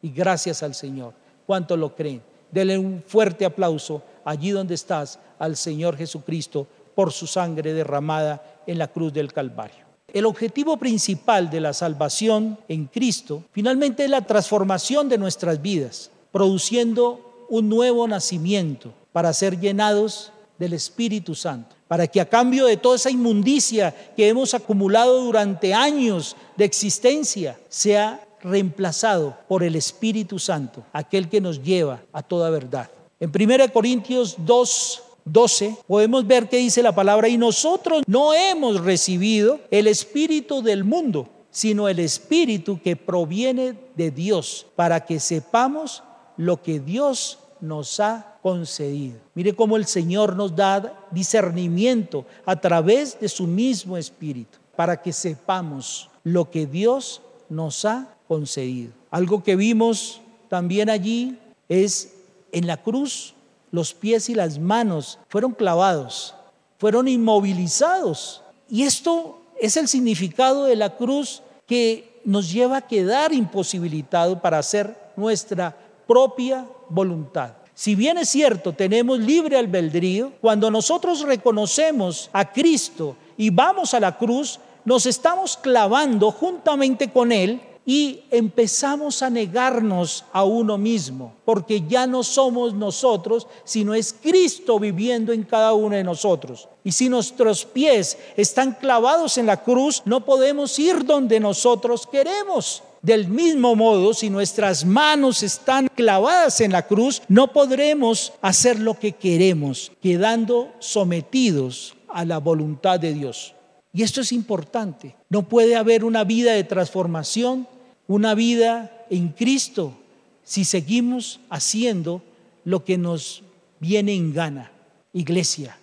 Y 0.00 0.10
gracias 0.10 0.62
al 0.62 0.76
Señor. 0.76 1.14
¿Cuánto 1.46 1.76
lo 1.76 1.96
creen? 1.96 2.22
Denle 2.48 2.78
un 2.78 3.02
fuerte 3.04 3.44
aplauso 3.44 4.04
allí 4.24 4.52
donde 4.52 4.76
estás 4.76 5.18
al 5.40 5.56
Señor 5.56 5.96
Jesucristo 5.96 6.64
por 6.94 7.10
su 7.10 7.26
sangre 7.26 7.72
derramada 7.72 8.60
en 8.68 8.78
la 8.78 8.86
cruz 8.86 9.12
del 9.12 9.32
Calvario. 9.32 9.83
El 10.14 10.26
objetivo 10.26 10.76
principal 10.76 11.50
de 11.50 11.60
la 11.60 11.72
salvación 11.72 12.56
en 12.68 12.86
Cristo 12.86 13.42
finalmente 13.50 14.04
es 14.04 14.10
la 14.10 14.20
transformación 14.20 15.08
de 15.08 15.18
nuestras 15.18 15.60
vidas, 15.60 16.12
produciendo 16.30 17.46
un 17.48 17.68
nuevo 17.68 18.06
nacimiento 18.06 18.94
para 19.12 19.32
ser 19.32 19.58
llenados 19.58 20.30
del 20.56 20.72
Espíritu 20.72 21.34
Santo, 21.34 21.74
para 21.88 22.06
que 22.06 22.20
a 22.20 22.28
cambio 22.28 22.66
de 22.66 22.76
toda 22.76 22.94
esa 22.94 23.10
inmundicia 23.10 23.92
que 24.16 24.28
hemos 24.28 24.54
acumulado 24.54 25.20
durante 25.20 25.74
años 25.74 26.36
de 26.56 26.64
existencia, 26.64 27.58
sea 27.68 28.24
reemplazado 28.40 29.36
por 29.48 29.64
el 29.64 29.74
Espíritu 29.74 30.38
Santo, 30.38 30.84
aquel 30.92 31.28
que 31.28 31.40
nos 31.40 31.60
lleva 31.60 32.02
a 32.12 32.22
toda 32.22 32.50
verdad. 32.50 32.88
En 33.18 33.32
1 33.34 33.72
Corintios 33.72 34.36
2, 34.38 35.02
12, 35.24 35.76
podemos 35.86 36.26
ver 36.26 36.48
que 36.48 36.58
dice 36.58 36.82
la 36.82 36.94
palabra, 36.94 37.28
y 37.28 37.38
nosotros 37.38 38.02
no 38.06 38.34
hemos 38.34 38.80
recibido 38.82 39.60
el 39.70 39.86
espíritu 39.86 40.62
del 40.62 40.84
mundo, 40.84 41.28
sino 41.50 41.88
el 41.88 41.98
espíritu 41.98 42.80
que 42.82 42.96
proviene 42.96 43.74
de 43.94 44.10
Dios, 44.10 44.66
para 44.76 45.04
que 45.04 45.20
sepamos 45.20 46.02
lo 46.36 46.62
que 46.62 46.80
Dios 46.80 47.38
nos 47.60 48.00
ha 48.00 48.38
concedido. 48.42 49.18
Mire 49.34 49.54
cómo 49.54 49.76
el 49.76 49.86
Señor 49.86 50.36
nos 50.36 50.54
da 50.54 51.06
discernimiento 51.10 52.26
a 52.44 52.60
través 52.60 53.18
de 53.18 53.28
su 53.28 53.46
mismo 53.46 53.96
espíritu, 53.96 54.58
para 54.76 55.00
que 55.00 55.12
sepamos 55.12 56.10
lo 56.24 56.50
que 56.50 56.66
Dios 56.66 57.22
nos 57.48 57.84
ha 57.84 58.16
concedido. 58.28 58.92
Algo 59.10 59.42
que 59.42 59.56
vimos 59.56 60.20
también 60.48 60.90
allí 60.90 61.38
es 61.68 62.14
en 62.52 62.66
la 62.66 62.76
cruz 62.76 63.34
los 63.74 63.92
pies 63.92 64.28
y 64.28 64.36
las 64.36 64.60
manos 64.60 65.18
fueron 65.28 65.50
clavados, 65.50 66.32
fueron 66.78 67.08
inmovilizados. 67.08 68.40
Y 68.70 68.84
esto 68.84 69.40
es 69.60 69.76
el 69.76 69.88
significado 69.88 70.66
de 70.66 70.76
la 70.76 70.96
cruz 70.96 71.42
que 71.66 72.20
nos 72.24 72.52
lleva 72.52 72.76
a 72.76 72.86
quedar 72.86 73.32
imposibilitado 73.32 74.40
para 74.40 74.58
hacer 74.58 74.96
nuestra 75.16 75.76
propia 76.06 76.64
voluntad. 76.88 77.54
Si 77.74 77.96
bien 77.96 78.16
es 78.16 78.28
cierto, 78.28 78.72
tenemos 78.72 79.18
libre 79.18 79.58
albedrío, 79.58 80.30
cuando 80.40 80.70
nosotros 80.70 81.22
reconocemos 81.22 82.30
a 82.32 82.52
Cristo 82.52 83.16
y 83.36 83.50
vamos 83.50 83.92
a 83.92 83.98
la 83.98 84.16
cruz, 84.16 84.60
nos 84.84 85.04
estamos 85.06 85.56
clavando 85.56 86.30
juntamente 86.30 87.10
con 87.10 87.32
Él 87.32 87.60
y 87.86 88.20
empezamos 88.30 89.22
a 89.22 89.28
negarnos 89.28 90.24
a 90.32 90.44
uno 90.44 90.78
mismo, 90.78 91.34
porque 91.44 91.82
ya 91.86 92.06
no 92.06 92.22
somos 92.22 92.72
nosotros, 92.72 93.46
sino 93.64 93.94
es 93.94 94.14
Cristo 94.14 94.78
viviendo 94.78 95.32
en 95.32 95.42
cada 95.42 95.74
uno 95.74 95.94
de 95.94 96.04
nosotros. 96.04 96.68
Y 96.82 96.92
si 96.92 97.08
nuestros 97.08 97.64
pies 97.64 98.16
están 98.36 98.72
clavados 98.72 99.36
en 99.36 99.46
la 99.46 99.62
cruz, 99.62 100.02
no 100.04 100.24
podemos 100.24 100.78
ir 100.78 101.04
donde 101.04 101.40
nosotros 101.40 102.06
queremos. 102.06 102.82
Del 103.02 103.28
mismo 103.28 103.76
modo, 103.76 104.14
si 104.14 104.30
nuestras 104.30 104.86
manos 104.86 105.42
están 105.42 105.88
clavadas 105.94 106.62
en 106.62 106.72
la 106.72 106.86
cruz, 106.86 107.20
no 107.28 107.52
podremos 107.52 108.32
hacer 108.40 108.78
lo 108.78 108.98
que 108.98 109.12
queremos, 109.12 109.92
quedando 110.00 110.72
sometidos 110.78 111.94
a 112.08 112.24
la 112.24 112.38
voluntad 112.38 112.98
de 112.98 113.12
Dios. 113.12 113.54
Y 113.92 114.02
esto 114.02 114.22
es 114.22 114.32
importante. 114.32 115.14
No 115.28 115.42
puede 115.48 115.76
haber 115.76 116.04
una 116.04 116.24
vida 116.24 116.52
de 116.52 116.64
transformación 116.64 117.68
una 118.06 118.34
vida 118.34 119.06
en 119.10 119.28
Cristo 119.28 119.94
si 120.42 120.64
seguimos 120.64 121.40
haciendo 121.48 122.22
lo 122.64 122.84
que 122.84 122.98
nos 122.98 123.42
viene 123.80 124.14
en 124.14 124.32
gana. 124.32 124.70
Iglesia, 125.12 125.76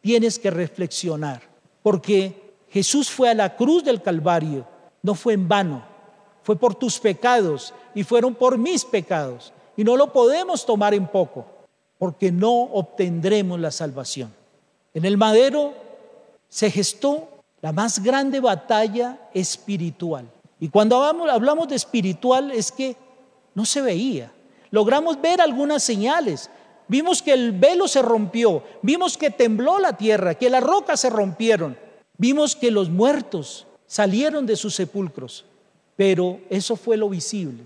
tienes 0.00 0.38
que 0.38 0.50
reflexionar, 0.50 1.42
porque 1.82 2.54
Jesús 2.70 3.10
fue 3.10 3.30
a 3.30 3.34
la 3.34 3.56
cruz 3.56 3.84
del 3.84 4.02
Calvario, 4.02 4.66
no 5.02 5.14
fue 5.14 5.34
en 5.34 5.48
vano, 5.48 5.84
fue 6.42 6.56
por 6.56 6.74
tus 6.74 6.98
pecados 6.98 7.74
y 7.94 8.04
fueron 8.04 8.34
por 8.34 8.58
mis 8.58 8.84
pecados. 8.84 9.52
Y 9.76 9.84
no 9.84 9.96
lo 9.96 10.12
podemos 10.12 10.64
tomar 10.64 10.94
en 10.94 11.06
poco, 11.06 11.46
porque 11.98 12.30
no 12.30 12.52
obtendremos 12.52 13.58
la 13.58 13.70
salvación. 13.70 14.32
En 14.94 15.04
el 15.04 15.16
madero 15.16 15.74
se 16.48 16.70
gestó 16.70 17.28
la 17.60 17.72
más 17.72 18.02
grande 18.02 18.40
batalla 18.40 19.18
espiritual. 19.34 20.26
Y 20.58 20.68
cuando 20.68 21.02
hablamos, 21.02 21.68
de 21.68 21.76
espiritual 21.76 22.50
es 22.50 22.72
que 22.72 22.96
no 23.54 23.64
se 23.64 23.82
veía. 23.82 24.32
Logramos 24.70 25.20
ver 25.20 25.40
algunas 25.40 25.82
señales. 25.82 26.50
Vimos 26.88 27.22
que 27.22 27.32
el 27.32 27.52
velo 27.52 27.88
se 27.88 28.00
rompió, 28.00 28.62
vimos 28.80 29.18
que 29.18 29.30
tembló 29.30 29.80
la 29.80 29.96
tierra, 29.96 30.34
que 30.34 30.48
las 30.48 30.62
rocas 30.62 31.00
se 31.00 31.10
rompieron, 31.10 31.76
vimos 32.16 32.54
que 32.54 32.70
los 32.70 32.90
muertos 32.90 33.66
salieron 33.86 34.46
de 34.46 34.54
sus 34.54 34.74
sepulcros. 34.76 35.44
Pero 35.96 36.40
eso 36.48 36.76
fue 36.76 36.96
lo 36.96 37.08
visible. 37.08 37.64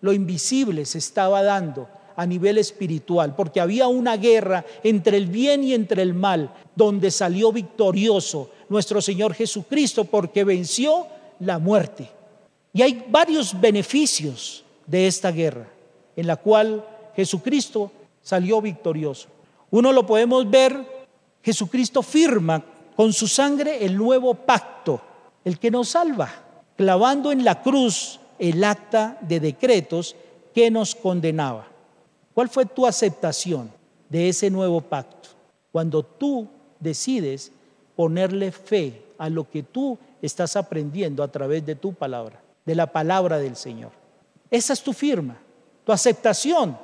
Lo 0.00 0.12
invisible 0.12 0.86
se 0.86 0.98
estaba 0.98 1.42
dando 1.42 1.88
a 2.14 2.26
nivel 2.26 2.58
espiritual, 2.58 3.34
porque 3.34 3.60
había 3.60 3.88
una 3.88 4.16
guerra 4.16 4.64
entre 4.84 5.16
el 5.16 5.26
bien 5.26 5.64
y 5.64 5.74
entre 5.74 6.02
el 6.02 6.14
mal, 6.14 6.52
donde 6.76 7.10
salió 7.10 7.50
victorioso 7.50 8.50
nuestro 8.68 9.00
Señor 9.00 9.34
Jesucristo, 9.34 10.04
porque 10.04 10.44
venció 10.44 11.06
la 11.40 11.58
muerte. 11.58 12.19
Y 12.72 12.82
hay 12.82 13.04
varios 13.08 13.58
beneficios 13.58 14.64
de 14.86 15.06
esta 15.06 15.30
guerra 15.32 15.66
en 16.16 16.26
la 16.26 16.36
cual 16.36 16.84
Jesucristo 17.16 17.90
salió 18.22 18.60
victorioso. 18.60 19.28
Uno 19.70 19.92
lo 19.92 20.06
podemos 20.06 20.48
ver, 20.48 20.84
Jesucristo 21.42 22.02
firma 22.02 22.62
con 22.96 23.12
su 23.12 23.26
sangre 23.26 23.84
el 23.84 23.96
nuevo 23.96 24.34
pacto, 24.34 25.00
el 25.44 25.58
que 25.58 25.70
nos 25.70 25.90
salva, 25.90 26.30
clavando 26.76 27.32
en 27.32 27.44
la 27.44 27.62
cruz 27.62 28.20
el 28.38 28.62
acta 28.62 29.18
de 29.20 29.40
decretos 29.40 30.16
que 30.54 30.70
nos 30.70 30.94
condenaba. 30.94 31.66
¿Cuál 32.34 32.48
fue 32.48 32.66
tu 32.66 32.86
aceptación 32.86 33.70
de 34.08 34.28
ese 34.28 34.50
nuevo 34.50 34.80
pacto? 34.80 35.30
Cuando 35.72 36.02
tú 36.02 36.48
decides 36.78 37.52
ponerle 37.96 38.52
fe 38.52 39.02
a 39.18 39.28
lo 39.28 39.48
que 39.48 39.62
tú 39.62 39.98
estás 40.22 40.56
aprendiendo 40.56 41.22
a 41.22 41.28
través 41.28 41.64
de 41.64 41.74
tu 41.74 41.92
palabra 41.92 42.39
de 42.64 42.74
la 42.74 42.86
palabra 42.86 43.38
del 43.38 43.56
Señor. 43.56 43.92
Esa 44.50 44.72
es 44.72 44.82
tu 44.82 44.92
firma, 44.92 45.38
tu 45.84 45.92
aceptación. 45.92 46.76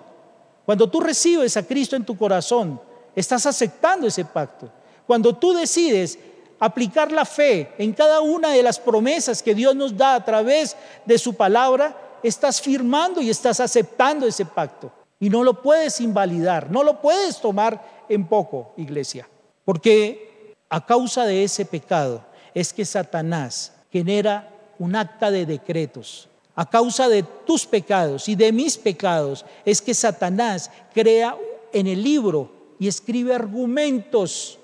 Cuando 0.64 0.88
tú 0.88 1.00
recibes 1.00 1.56
a 1.56 1.66
Cristo 1.66 1.96
en 1.96 2.04
tu 2.04 2.16
corazón, 2.16 2.80
estás 3.14 3.46
aceptando 3.46 4.06
ese 4.06 4.24
pacto. 4.24 4.70
Cuando 5.06 5.34
tú 5.34 5.52
decides 5.52 6.18
aplicar 6.58 7.12
la 7.12 7.24
fe 7.24 7.72
en 7.78 7.92
cada 7.92 8.20
una 8.20 8.50
de 8.50 8.62
las 8.62 8.78
promesas 8.78 9.42
que 9.42 9.54
Dios 9.54 9.74
nos 9.76 9.96
da 9.96 10.14
a 10.14 10.24
través 10.24 10.76
de 11.04 11.18
su 11.18 11.34
palabra, 11.34 11.96
estás 12.22 12.60
firmando 12.60 13.20
y 13.20 13.30
estás 13.30 13.60
aceptando 13.60 14.26
ese 14.26 14.44
pacto. 14.44 14.90
Y 15.18 15.30
no 15.30 15.44
lo 15.44 15.62
puedes 15.62 16.00
invalidar, 16.00 16.70
no 16.70 16.82
lo 16.82 17.00
puedes 17.00 17.40
tomar 17.40 18.04
en 18.08 18.26
poco, 18.26 18.74
iglesia. 18.76 19.28
Porque 19.64 20.54
a 20.68 20.84
causa 20.84 21.24
de 21.24 21.44
ese 21.44 21.64
pecado 21.64 22.24
es 22.54 22.72
que 22.72 22.84
Satanás 22.84 23.72
genera 23.90 24.55
un 24.78 24.96
acta 24.96 25.30
de 25.30 25.46
decretos. 25.46 26.28
A 26.54 26.68
causa 26.68 27.08
de 27.08 27.22
tus 27.22 27.66
pecados 27.66 28.28
y 28.28 28.34
de 28.34 28.50
mis 28.52 28.78
pecados 28.78 29.44
es 29.64 29.82
que 29.82 29.92
Satanás 29.92 30.70
crea 30.94 31.36
en 31.72 31.86
el 31.86 32.02
libro 32.02 32.50
y 32.78 32.88
escribe 32.88 33.34
argumentos 33.34 34.58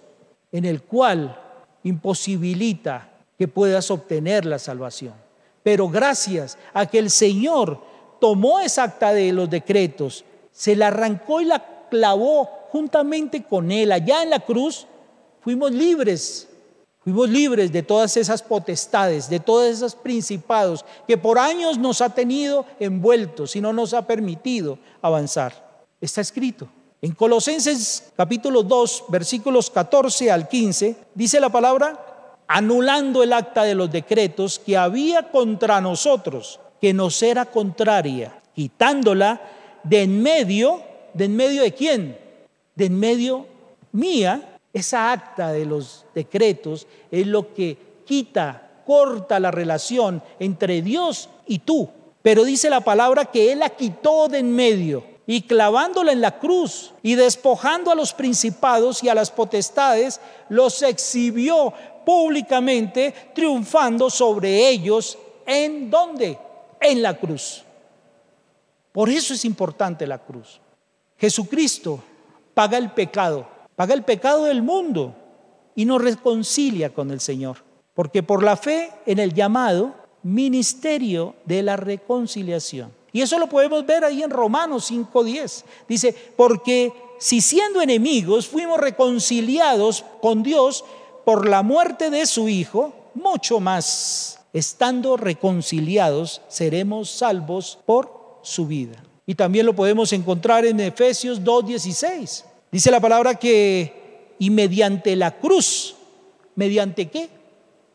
en 0.50 0.64
el 0.64 0.82
cual 0.82 1.38
imposibilita 1.82 3.10
que 3.36 3.48
puedas 3.48 3.90
obtener 3.90 4.46
la 4.46 4.58
salvación. 4.58 5.14
Pero 5.62 5.88
gracias 5.88 6.58
a 6.72 6.86
que 6.86 6.98
el 6.98 7.10
Señor 7.10 7.80
tomó 8.20 8.60
esa 8.60 8.84
acta 8.84 9.12
de 9.12 9.32
los 9.32 9.50
decretos, 9.50 10.24
se 10.50 10.76
la 10.76 10.88
arrancó 10.88 11.40
y 11.40 11.46
la 11.46 11.86
clavó 11.90 12.48
juntamente 12.70 13.42
con 13.42 13.70
Él 13.70 13.92
allá 13.92 14.22
en 14.22 14.30
la 14.30 14.40
cruz, 14.40 14.86
fuimos 15.40 15.72
libres. 15.72 16.48
Fuimos 17.04 17.28
libres 17.28 17.72
de 17.72 17.82
todas 17.82 18.16
esas 18.16 18.42
potestades, 18.42 19.28
de 19.28 19.40
todos 19.40 19.66
esos 19.66 19.96
principados 19.96 20.84
que 21.06 21.18
por 21.18 21.38
años 21.38 21.76
nos 21.76 22.00
ha 22.00 22.10
tenido 22.10 22.64
envueltos 22.78 23.56
y 23.56 23.60
no 23.60 23.72
nos 23.72 23.92
ha 23.92 24.06
permitido 24.06 24.78
avanzar. 25.00 25.86
Está 26.00 26.20
escrito. 26.20 26.68
En 27.00 27.12
Colosenses 27.12 28.12
capítulo 28.16 28.62
2, 28.62 29.06
versículos 29.08 29.68
14 29.70 30.30
al 30.30 30.48
15, 30.48 30.96
dice 31.14 31.40
la 31.40 31.48
palabra, 31.48 32.36
anulando 32.46 33.24
el 33.24 33.32
acta 33.32 33.64
de 33.64 33.74
los 33.74 33.90
decretos 33.90 34.60
que 34.60 34.76
había 34.76 35.32
contra 35.32 35.80
nosotros, 35.80 36.60
que 36.80 36.94
nos 36.94 37.20
era 37.24 37.46
contraria, 37.46 38.40
quitándola 38.54 39.40
de 39.82 40.02
en 40.02 40.22
medio, 40.22 40.80
de 41.14 41.24
en 41.24 41.34
medio 41.34 41.62
de 41.62 41.72
quién? 41.72 42.18
De 42.76 42.86
en 42.86 42.98
medio 43.00 43.46
mía, 43.90 44.51
esa 44.72 45.12
acta 45.12 45.52
de 45.52 45.66
los 45.66 46.06
decretos 46.14 46.86
es 47.10 47.26
lo 47.26 47.52
que 47.52 47.76
quita, 48.06 48.82
corta 48.86 49.38
la 49.38 49.50
relación 49.50 50.22
entre 50.38 50.82
Dios 50.82 51.28
y 51.46 51.60
tú. 51.60 51.88
Pero 52.22 52.44
dice 52.44 52.70
la 52.70 52.80
palabra 52.80 53.26
que 53.26 53.52
Él 53.52 53.60
la 53.60 53.70
quitó 53.70 54.28
de 54.28 54.38
en 54.38 54.54
medio 54.54 55.04
y 55.26 55.42
clavándola 55.42 56.12
en 56.12 56.20
la 56.20 56.38
cruz 56.38 56.92
y 57.02 57.14
despojando 57.14 57.90
a 57.90 57.94
los 57.94 58.12
principados 58.12 59.02
y 59.02 59.08
a 59.08 59.14
las 59.14 59.30
potestades, 59.30 60.20
los 60.48 60.82
exhibió 60.82 61.72
públicamente, 62.04 63.14
triunfando 63.34 64.10
sobre 64.10 64.68
ellos. 64.68 65.18
¿En 65.46 65.90
dónde? 65.90 66.38
En 66.80 67.02
la 67.02 67.14
cruz. 67.14 67.64
Por 68.92 69.08
eso 69.08 69.34
es 69.34 69.44
importante 69.44 70.06
la 70.06 70.18
cruz. 70.18 70.60
Jesucristo 71.16 72.02
paga 72.52 72.78
el 72.78 72.90
pecado, 72.90 73.46
paga 73.82 73.94
el 73.94 74.04
pecado 74.04 74.44
del 74.44 74.62
mundo 74.62 75.12
y 75.74 75.86
nos 75.86 76.00
reconcilia 76.00 76.94
con 76.94 77.10
el 77.10 77.18
Señor. 77.18 77.64
Porque 77.94 78.22
por 78.22 78.44
la 78.44 78.56
fe 78.56 78.92
en 79.06 79.18
el 79.18 79.34
llamado 79.34 79.92
ministerio 80.22 81.34
de 81.46 81.64
la 81.64 81.76
reconciliación 81.76 82.92
y 83.12 83.22
eso 83.22 83.40
lo 83.40 83.48
podemos 83.48 83.84
ver 83.84 84.04
ahí 84.04 84.22
en 84.22 84.30
Romanos 84.30 84.88
5.10. 84.88 85.64
Dice, 85.88 86.14
porque 86.36 86.92
si 87.18 87.40
siendo 87.40 87.82
enemigos 87.82 88.46
fuimos 88.46 88.78
reconciliados 88.78 90.04
con 90.20 90.44
Dios 90.44 90.84
por 91.24 91.48
la 91.48 91.64
muerte 91.64 92.08
de 92.08 92.24
su 92.24 92.48
Hijo, 92.48 92.92
mucho 93.14 93.58
más, 93.58 94.38
estando 94.52 95.16
reconciliados, 95.16 96.40
seremos 96.46 97.10
salvos 97.10 97.80
por 97.84 98.38
su 98.42 98.68
vida. 98.68 99.02
Y 99.26 99.34
también 99.34 99.66
lo 99.66 99.74
podemos 99.74 100.12
encontrar 100.12 100.64
en 100.64 100.78
Efesios 100.78 101.42
2.16. 101.42 102.51
Dice 102.72 102.90
la 102.90 102.98
palabra 102.98 103.36
que, 103.36 104.34
y 104.40 104.50
mediante 104.50 105.14
la 105.14 105.38
cruz, 105.38 105.94
¿mediante 106.56 107.08
qué? 107.08 107.28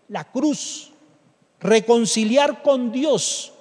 La 0.07 0.24
cruz, 0.24 0.91
reconciliar 1.60 2.62
con 2.62 2.93
Dios 2.93 3.51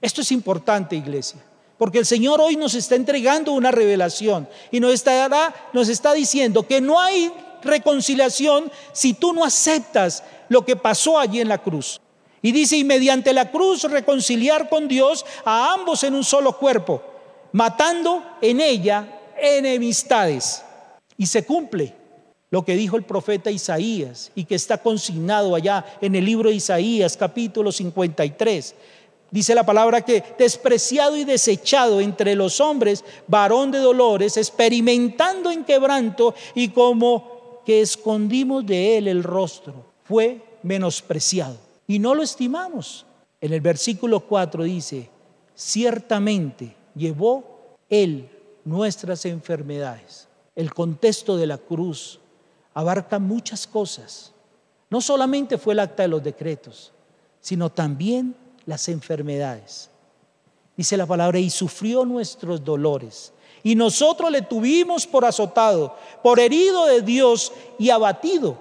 esto 0.00 0.20
es 0.20 0.30
importante, 0.30 0.94
iglesia, 0.94 1.42
porque 1.76 1.98
el 1.98 2.06
Señor 2.06 2.40
hoy 2.40 2.56
nos 2.56 2.74
está 2.74 2.94
entregando 2.94 3.52
una 3.52 3.70
revelación 3.70 4.48
y 4.70 4.78
nos 4.78 4.94
está, 4.94 5.52
nos 5.72 5.88
está 5.88 6.12
diciendo 6.12 6.66
que 6.66 6.80
no 6.80 7.00
hay 7.00 7.32
reconciliación 7.62 8.70
si 8.92 9.14
tú 9.14 9.32
no 9.32 9.44
aceptas 9.44 10.22
lo 10.48 10.64
que 10.64 10.76
pasó 10.76 11.18
allí 11.18 11.40
en 11.40 11.48
la 11.48 11.58
cruz. 11.58 12.00
Y 12.40 12.52
dice, 12.52 12.76
y 12.76 12.84
mediante 12.84 13.32
la 13.32 13.50
cruz 13.50 13.82
reconciliar 13.82 14.68
con 14.68 14.86
Dios 14.86 15.26
a 15.44 15.72
ambos 15.74 16.04
en 16.04 16.14
un 16.14 16.22
solo 16.22 16.56
cuerpo, 16.56 17.02
matando 17.50 18.22
en 18.40 18.60
ella 18.60 19.17
enemistades. 19.40 20.62
Y 21.16 21.26
se 21.26 21.44
cumple 21.44 21.94
lo 22.50 22.64
que 22.64 22.76
dijo 22.76 22.96
el 22.96 23.02
profeta 23.02 23.50
Isaías 23.50 24.32
y 24.34 24.44
que 24.44 24.54
está 24.54 24.78
consignado 24.78 25.54
allá 25.54 25.84
en 26.00 26.14
el 26.14 26.24
libro 26.24 26.48
de 26.48 26.56
Isaías 26.56 27.16
capítulo 27.16 27.72
53. 27.72 28.74
Dice 29.30 29.54
la 29.54 29.66
palabra 29.66 30.00
que 30.00 30.24
despreciado 30.38 31.16
y 31.16 31.24
desechado 31.24 32.00
entre 32.00 32.34
los 32.34 32.60
hombres, 32.60 33.04
varón 33.26 33.70
de 33.70 33.78
dolores, 33.78 34.38
experimentando 34.38 35.50
en 35.50 35.64
quebranto 35.64 36.34
y 36.54 36.68
como 36.68 37.60
que 37.66 37.82
escondimos 37.82 38.64
de 38.64 38.96
él 38.96 39.08
el 39.08 39.22
rostro, 39.22 39.84
fue 40.04 40.40
menospreciado. 40.62 41.58
Y 41.86 41.98
no 41.98 42.14
lo 42.14 42.22
estimamos. 42.22 43.04
En 43.40 43.52
el 43.52 43.60
versículo 43.60 44.20
4 44.20 44.64
dice, 44.64 45.10
ciertamente 45.54 46.74
llevó 46.94 47.76
él 47.90 48.30
nuestras 48.68 49.24
enfermedades. 49.24 50.28
El 50.54 50.74
contexto 50.74 51.36
de 51.36 51.46
la 51.46 51.56
cruz 51.56 52.20
abarca 52.74 53.18
muchas 53.18 53.66
cosas. 53.66 54.32
No 54.90 55.00
solamente 55.00 55.58
fue 55.58 55.72
el 55.72 55.80
acta 55.80 56.02
de 56.02 56.08
los 56.08 56.22
decretos, 56.22 56.92
sino 57.40 57.70
también 57.70 58.36
las 58.66 58.88
enfermedades. 58.88 59.88
Dice 60.76 60.96
la 60.96 61.06
palabra, 61.06 61.38
y 61.38 61.50
sufrió 61.50 62.04
nuestros 62.04 62.62
dolores. 62.62 63.32
Y 63.62 63.74
nosotros 63.74 64.30
le 64.30 64.42
tuvimos 64.42 65.06
por 65.06 65.24
azotado, 65.24 65.96
por 66.22 66.38
herido 66.38 66.86
de 66.86 67.02
Dios 67.02 67.52
y 67.78 67.90
abatido. 67.90 68.58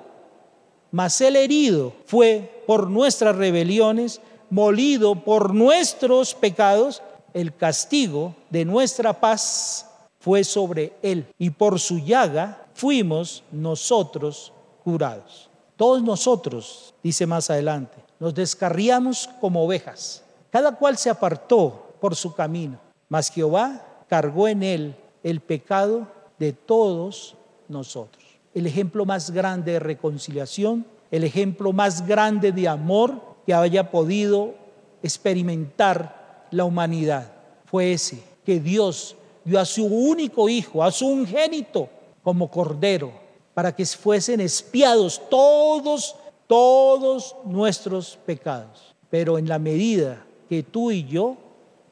Mas 0.92 1.20
el 1.22 1.36
herido 1.36 1.94
fue 2.06 2.64
por 2.66 2.90
nuestras 2.90 3.36
rebeliones, 3.36 4.22
molido 4.50 5.16
por 5.16 5.54
nuestros 5.54 6.34
pecados. 6.34 7.04
El 7.34 7.54
castigo 7.56 8.36
de 8.50 8.66
nuestra 8.66 9.20
paz 9.20 9.87
fue 10.28 10.44
sobre 10.44 10.92
él. 11.04 11.26
Y 11.40 11.52
por 11.52 11.80
su 11.80 12.00
llaga 12.00 12.66
fuimos 12.74 13.46
nosotros 13.50 14.52
curados. 14.84 15.50
Todos 15.78 16.04
nosotros, 16.04 16.94
dice 17.02 17.26
más 17.26 17.50
adelante, 17.50 17.96
nos 18.20 18.36
descarriamos 18.36 19.30
como 19.40 19.64
ovejas. 19.64 20.26
Cada 20.50 20.76
cual 20.76 20.98
se 20.98 21.10
apartó 21.10 21.94
por 22.02 22.14
su 22.14 22.36
camino, 22.36 22.78
mas 23.08 23.32
Jehová 23.32 24.04
cargó 24.10 24.50
en 24.50 24.64
él 24.64 24.98
el 25.24 25.40
pecado 25.40 26.06
de 26.38 26.52
todos 26.52 27.38
nosotros. 27.70 28.26
El 28.54 28.68
ejemplo 28.68 29.06
más 29.06 29.32
grande 29.32 29.72
de 29.72 29.80
reconciliación, 29.80 30.86
el 31.10 31.24
ejemplo 31.24 31.72
más 31.72 32.06
grande 32.06 32.52
de 32.52 32.68
amor 32.68 33.14
que 33.46 33.54
haya 33.54 33.92
podido 33.92 34.56
experimentar 35.02 36.48
la 36.52 36.66
humanidad 36.66 37.32
fue 37.64 37.94
ese, 37.94 38.22
que 38.44 38.60
Dios 38.60 39.16
a 39.56 39.64
su 39.64 39.86
único 39.86 40.50
hijo, 40.50 40.84
a 40.84 40.92
su 40.92 41.08
ungénito, 41.08 41.88
como 42.24 42.50
cordero, 42.50 43.12
para 43.54 43.74
que 43.74 43.86
fuesen 43.86 44.42
espiados 44.42 45.22
todos 45.30 46.16
todos 46.48 47.36
nuestros 47.44 48.18
pecados, 48.26 48.96
pero 49.10 49.38
en 49.38 49.48
la 49.48 49.60
medida 49.60 50.26
que 50.50 50.64
tú 50.64 50.92
y 50.92 51.06
yo 51.06 51.36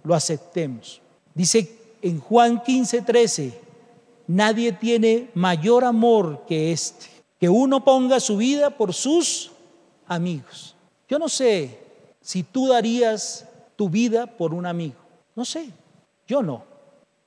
lo 0.04 0.16
aceptemos. 0.16 1.02
Dice 1.34 1.78
en 2.02 2.20
Juan 2.20 2.64
15, 2.64 3.02
13, 3.02 3.60
nadie 4.28 4.72
tiene 4.72 5.30
mayor 5.34 5.84
amor 5.84 6.46
que 6.48 6.72
este, 6.72 7.08
que 7.38 7.50
uno 7.50 7.84
ponga 7.84 8.20
su 8.20 8.38
vida 8.38 8.70
por 8.70 8.94
sus 8.94 9.52
amigos. 10.08 10.76
Yo 11.10 11.20
no 11.20 11.28
sé 11.28 11.78
si 12.22 12.44
tú 12.44 12.70
darías 12.70 13.46
tu 13.76 13.90
vida 13.90 14.26
por 14.26 14.54
un 14.54 14.66
amigo. 14.66 14.96
No 15.36 15.44
sé, 15.44 15.70
yo 16.28 16.42
no, 16.42 16.64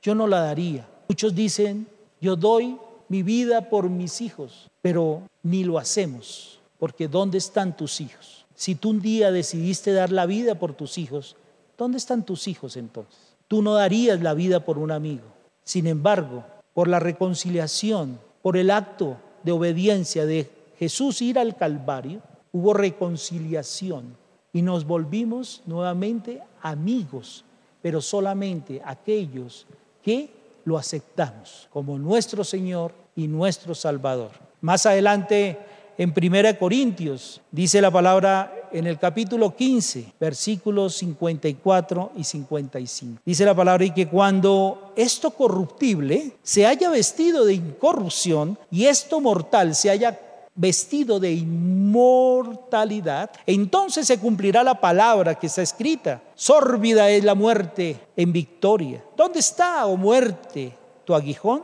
yo 0.02 0.14
no 0.14 0.26
la 0.26 0.40
daría. 0.40 0.88
Muchos 1.08 1.34
dicen, 1.34 1.86
yo 2.20 2.36
doy 2.36 2.76
mi 3.08 3.22
vida 3.22 3.68
por 3.68 3.88
mis 3.88 4.20
hijos, 4.20 4.68
pero 4.82 5.22
ni 5.42 5.64
lo 5.64 5.78
hacemos. 5.78 6.60
Porque 6.78 7.08
¿dónde 7.08 7.38
están 7.38 7.76
tus 7.76 8.00
hijos? 8.00 8.46
Si 8.54 8.74
tú 8.74 8.90
un 8.90 9.00
día 9.00 9.30
decidiste 9.30 9.92
dar 9.92 10.12
la 10.12 10.26
vida 10.26 10.56
por 10.56 10.74
tus 10.74 10.98
hijos, 10.98 11.36
¿dónde 11.76 11.98
están 11.98 12.24
tus 12.24 12.48
hijos 12.48 12.76
entonces? 12.76 13.36
Tú 13.48 13.62
no 13.62 13.74
darías 13.74 14.20
la 14.20 14.34
vida 14.34 14.64
por 14.64 14.78
un 14.78 14.90
amigo. 14.90 15.24
Sin 15.64 15.86
embargo, 15.86 16.44
por 16.74 16.88
la 16.88 17.00
reconciliación, 17.00 18.20
por 18.42 18.56
el 18.56 18.70
acto 18.70 19.16
de 19.42 19.52
obediencia 19.52 20.26
de 20.26 20.50
Jesús 20.78 21.22
ir 21.22 21.38
al 21.38 21.56
Calvario, 21.56 22.22
hubo 22.52 22.74
reconciliación 22.74 24.16
y 24.52 24.62
nos 24.62 24.84
volvimos 24.86 25.62
nuevamente 25.66 26.40
amigos, 26.62 27.44
pero 27.82 28.00
solamente 28.00 28.80
aquellos 28.84 29.66
que 30.08 30.30
lo 30.64 30.78
aceptamos 30.78 31.68
como 31.70 31.98
nuestro 31.98 32.42
Señor 32.42 32.94
y 33.14 33.28
nuestro 33.28 33.74
Salvador. 33.74 34.30
Más 34.62 34.86
adelante 34.86 35.58
en 35.98 36.14
1 36.16 36.58
Corintios 36.58 37.42
dice 37.52 37.82
la 37.82 37.90
palabra 37.90 38.70
en 38.72 38.86
el 38.86 38.98
capítulo 38.98 39.54
15, 39.54 40.14
versículos 40.18 40.94
54 40.94 42.12
y 42.16 42.24
55. 42.24 43.20
Dice 43.22 43.44
la 43.44 43.54
palabra 43.54 43.84
y 43.84 43.90
que 43.90 44.08
cuando 44.08 44.94
esto 44.96 45.30
corruptible 45.32 46.38
se 46.42 46.64
haya 46.64 46.88
vestido 46.88 47.44
de 47.44 47.52
incorrupción 47.52 48.58
y 48.70 48.86
esto 48.86 49.20
mortal 49.20 49.74
se 49.74 49.90
haya 49.90 50.18
vestido 50.58 51.20
de 51.20 51.32
inmortalidad, 51.32 53.30
entonces 53.46 54.06
se 54.08 54.18
cumplirá 54.18 54.64
la 54.64 54.80
palabra 54.80 55.36
que 55.36 55.46
está 55.46 55.62
escrita. 55.62 56.20
Sórbida 56.34 57.08
es 57.10 57.22
la 57.22 57.36
muerte 57.36 58.00
en 58.16 58.32
victoria. 58.32 59.04
¿Dónde 59.16 59.38
está, 59.38 59.86
oh 59.86 59.96
muerte, 59.96 60.76
tu 61.04 61.14
aguijón? 61.14 61.62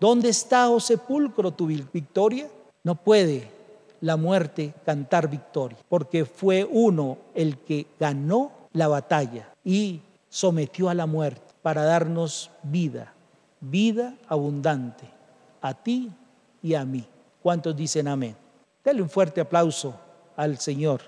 ¿Dónde 0.00 0.28
está, 0.28 0.68
oh 0.68 0.80
sepulcro, 0.80 1.52
tu 1.52 1.66
victoria? 1.66 2.50
No 2.82 2.96
puede 2.96 3.48
la 4.00 4.16
muerte 4.16 4.74
cantar 4.84 5.30
victoria, 5.30 5.78
porque 5.88 6.24
fue 6.24 6.68
uno 6.68 7.18
el 7.36 7.58
que 7.58 7.86
ganó 8.00 8.50
la 8.72 8.88
batalla 8.88 9.54
y 9.64 10.00
sometió 10.28 10.88
a 10.88 10.94
la 10.94 11.06
muerte 11.06 11.42
para 11.62 11.84
darnos 11.84 12.50
vida, 12.64 13.14
vida 13.60 14.16
abundante, 14.26 15.04
a 15.60 15.74
ti 15.74 16.10
y 16.60 16.74
a 16.74 16.84
mí. 16.84 17.06
¿Cuántos 17.42 17.76
dicen 17.76 18.08
amén? 18.08 18.36
Dele 18.84 19.02
un 19.02 19.10
fuerte 19.10 19.40
aplauso 19.40 19.94
al 20.36 20.58
Señor 20.58 21.02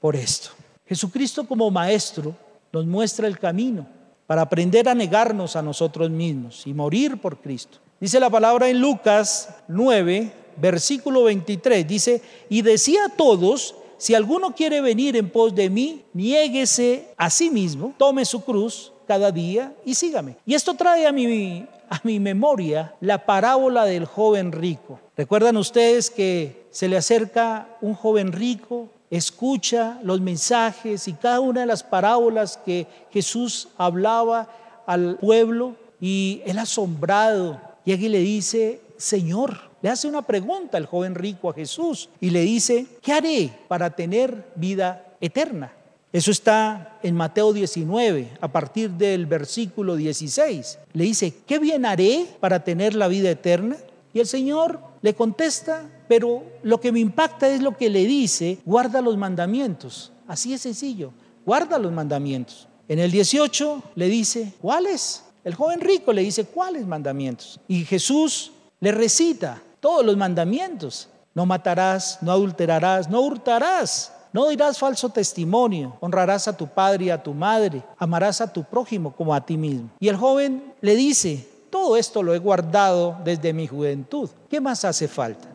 por 0.00 0.16
esto. 0.16 0.50
Jesucristo 0.84 1.46
como 1.46 1.70
Maestro 1.70 2.34
nos 2.72 2.86
muestra 2.86 3.26
el 3.26 3.38
camino 3.38 3.86
para 4.26 4.42
aprender 4.42 4.88
a 4.88 4.94
negarnos 4.94 5.56
a 5.56 5.62
nosotros 5.62 6.10
mismos 6.10 6.66
y 6.66 6.74
morir 6.74 7.20
por 7.20 7.38
Cristo. 7.38 7.78
Dice 8.00 8.20
la 8.20 8.28
palabra 8.28 8.68
en 8.68 8.80
Lucas 8.80 9.48
9, 9.68 10.32
versículo 10.56 11.24
23, 11.24 11.86
dice, 11.86 12.22
y 12.48 12.62
decía 12.62 13.06
a 13.06 13.08
todos, 13.08 13.74
si 13.96 14.14
alguno 14.14 14.54
quiere 14.54 14.80
venir 14.80 15.16
en 15.16 15.30
pos 15.30 15.54
de 15.54 15.70
mí, 15.70 16.04
niéguese 16.12 17.14
a 17.16 17.30
sí 17.30 17.50
mismo, 17.50 17.94
tome 17.96 18.24
su 18.24 18.44
cruz 18.44 18.92
cada 19.06 19.30
día 19.32 19.74
y 19.84 19.94
sígame. 19.94 20.36
Y 20.44 20.54
esto 20.54 20.74
trae 20.74 21.06
a 21.06 21.12
mi, 21.12 21.66
a 21.88 22.00
mi 22.02 22.20
memoria 22.20 22.94
la 23.00 23.24
parábola 23.24 23.84
del 23.84 24.04
joven 24.04 24.52
rico. 24.52 25.00
¿Recuerdan 25.16 25.56
ustedes 25.56 26.10
que 26.10 26.66
se 26.70 26.88
le 26.88 26.98
acerca 26.98 27.68
un 27.80 27.94
joven 27.94 28.32
rico, 28.32 28.90
escucha 29.10 29.98
los 30.02 30.20
mensajes 30.20 31.08
y 31.08 31.14
cada 31.14 31.40
una 31.40 31.60
de 31.60 31.66
las 31.66 31.82
parábolas 31.82 32.58
que 32.58 32.86
Jesús 33.10 33.68
hablaba 33.78 34.48
al 34.84 35.16
pueblo 35.16 35.74
y 36.02 36.42
él 36.44 36.58
asombrado 36.58 37.58
llega 37.84 38.04
y 38.04 38.08
le 38.10 38.18
dice, 38.18 38.80
Señor, 38.98 39.58
le 39.80 39.88
hace 39.88 40.06
una 40.06 40.20
pregunta 40.20 40.76
el 40.76 40.84
joven 40.84 41.14
rico 41.14 41.48
a 41.48 41.54
Jesús 41.54 42.10
y 42.20 42.28
le 42.28 42.42
dice, 42.42 42.86
¿qué 43.00 43.14
haré 43.14 43.50
para 43.68 43.96
tener 43.96 44.44
vida 44.54 45.14
eterna? 45.22 45.72
Eso 46.12 46.30
está 46.30 46.98
en 47.02 47.14
Mateo 47.14 47.54
19, 47.54 48.32
a 48.40 48.48
partir 48.48 48.90
del 48.90 49.24
versículo 49.24 49.96
16. 49.96 50.78
Le 50.92 51.04
dice, 51.04 51.32
¿qué 51.46 51.58
bien 51.58 51.86
haré 51.86 52.26
para 52.38 52.64
tener 52.64 52.94
la 52.94 53.08
vida 53.08 53.30
eterna? 53.30 53.76
Y 54.16 54.20
el 54.20 54.26
Señor 54.26 54.80
le 55.02 55.14
contesta, 55.14 55.90
pero 56.08 56.42
lo 56.62 56.80
que 56.80 56.90
me 56.90 57.00
impacta 57.00 57.50
es 57.50 57.60
lo 57.60 57.76
que 57.76 57.90
le 57.90 58.06
dice, 58.06 58.56
guarda 58.64 59.02
los 59.02 59.18
mandamientos. 59.18 60.10
Así 60.26 60.54
es 60.54 60.62
sencillo, 60.62 61.12
guarda 61.44 61.78
los 61.78 61.92
mandamientos. 61.92 62.66
En 62.88 62.98
el 62.98 63.10
18 63.10 63.82
le 63.94 64.08
dice, 64.08 64.54
¿cuáles? 64.62 65.22
El 65.44 65.54
joven 65.54 65.82
rico 65.82 66.14
le 66.14 66.22
dice, 66.22 66.46
¿cuáles 66.46 66.86
mandamientos? 66.86 67.60
Y 67.68 67.84
Jesús 67.84 68.52
le 68.80 68.90
recita 68.90 69.62
todos 69.80 70.02
los 70.02 70.16
mandamientos. 70.16 71.10
No 71.34 71.44
matarás, 71.44 72.22
no 72.22 72.32
adulterarás, 72.32 73.10
no 73.10 73.20
hurtarás, 73.20 74.14
no 74.32 74.48
dirás 74.48 74.78
falso 74.78 75.10
testimonio, 75.10 75.98
honrarás 76.00 76.48
a 76.48 76.56
tu 76.56 76.66
padre 76.66 77.04
y 77.04 77.10
a 77.10 77.22
tu 77.22 77.34
madre, 77.34 77.82
amarás 77.98 78.40
a 78.40 78.50
tu 78.50 78.64
prójimo 78.64 79.14
como 79.14 79.34
a 79.34 79.44
ti 79.44 79.58
mismo. 79.58 79.90
Y 80.00 80.08
el 80.08 80.16
joven 80.16 80.72
le 80.80 80.96
dice, 80.96 81.46
todo 81.76 81.98
esto 81.98 82.22
lo 82.22 82.34
he 82.34 82.38
guardado 82.38 83.18
desde 83.22 83.52
mi 83.52 83.66
juventud, 83.66 84.30
¿qué 84.48 84.62
más 84.62 84.82
hace 84.86 85.06
falta? 85.08 85.46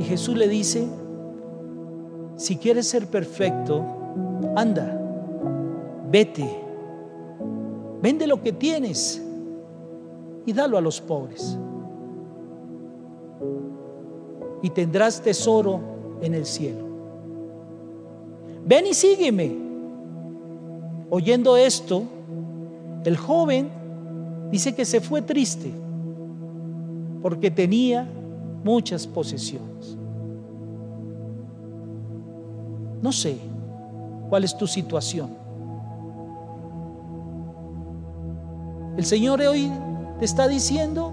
Y 0.00 0.04
Jesús 0.04 0.36
le 0.36 0.48
dice, 0.48 0.84
si 2.34 2.56
quieres 2.56 2.88
ser 2.88 3.06
perfecto, 3.06 3.84
anda, 4.56 5.00
vete, 6.10 6.50
vende 8.02 8.26
lo 8.26 8.42
que 8.42 8.52
tienes 8.52 9.22
y 10.44 10.52
dalo 10.52 10.78
a 10.78 10.80
los 10.80 11.00
pobres. 11.00 11.56
Y 14.62 14.70
tendrás 14.70 15.22
tesoro 15.22 15.80
en 16.22 16.34
el 16.34 16.44
cielo. 16.44 16.84
Ven 18.66 18.88
y 18.88 18.94
sígueme. 18.94 19.56
Oyendo 21.08 21.56
esto, 21.56 22.02
el 23.04 23.16
joven 23.16 23.83
dice 24.54 24.72
que 24.72 24.84
se 24.84 25.00
fue 25.00 25.20
triste 25.20 25.74
porque 27.20 27.50
tenía 27.50 28.08
muchas 28.62 29.04
posesiones. 29.04 29.96
No 33.02 33.10
sé 33.10 33.36
cuál 34.28 34.44
es 34.44 34.56
tu 34.56 34.68
situación. 34.68 35.30
El 38.96 39.04
Señor 39.04 39.40
hoy 39.40 39.72
te 40.20 40.24
está 40.24 40.46
diciendo, 40.46 41.12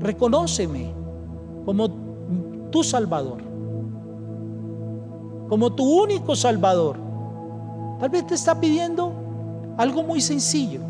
reconóceme 0.00 0.92
como 1.64 1.88
tu 2.72 2.82
Salvador 2.82 3.50
como 5.48 5.72
tu 5.72 5.84
único 5.84 6.36
Salvador. 6.36 6.96
Tal 7.98 8.08
vez 8.08 8.24
te 8.24 8.34
está 8.34 8.60
pidiendo 8.60 9.12
algo 9.76 10.04
muy 10.04 10.20
sencillo. 10.20 10.89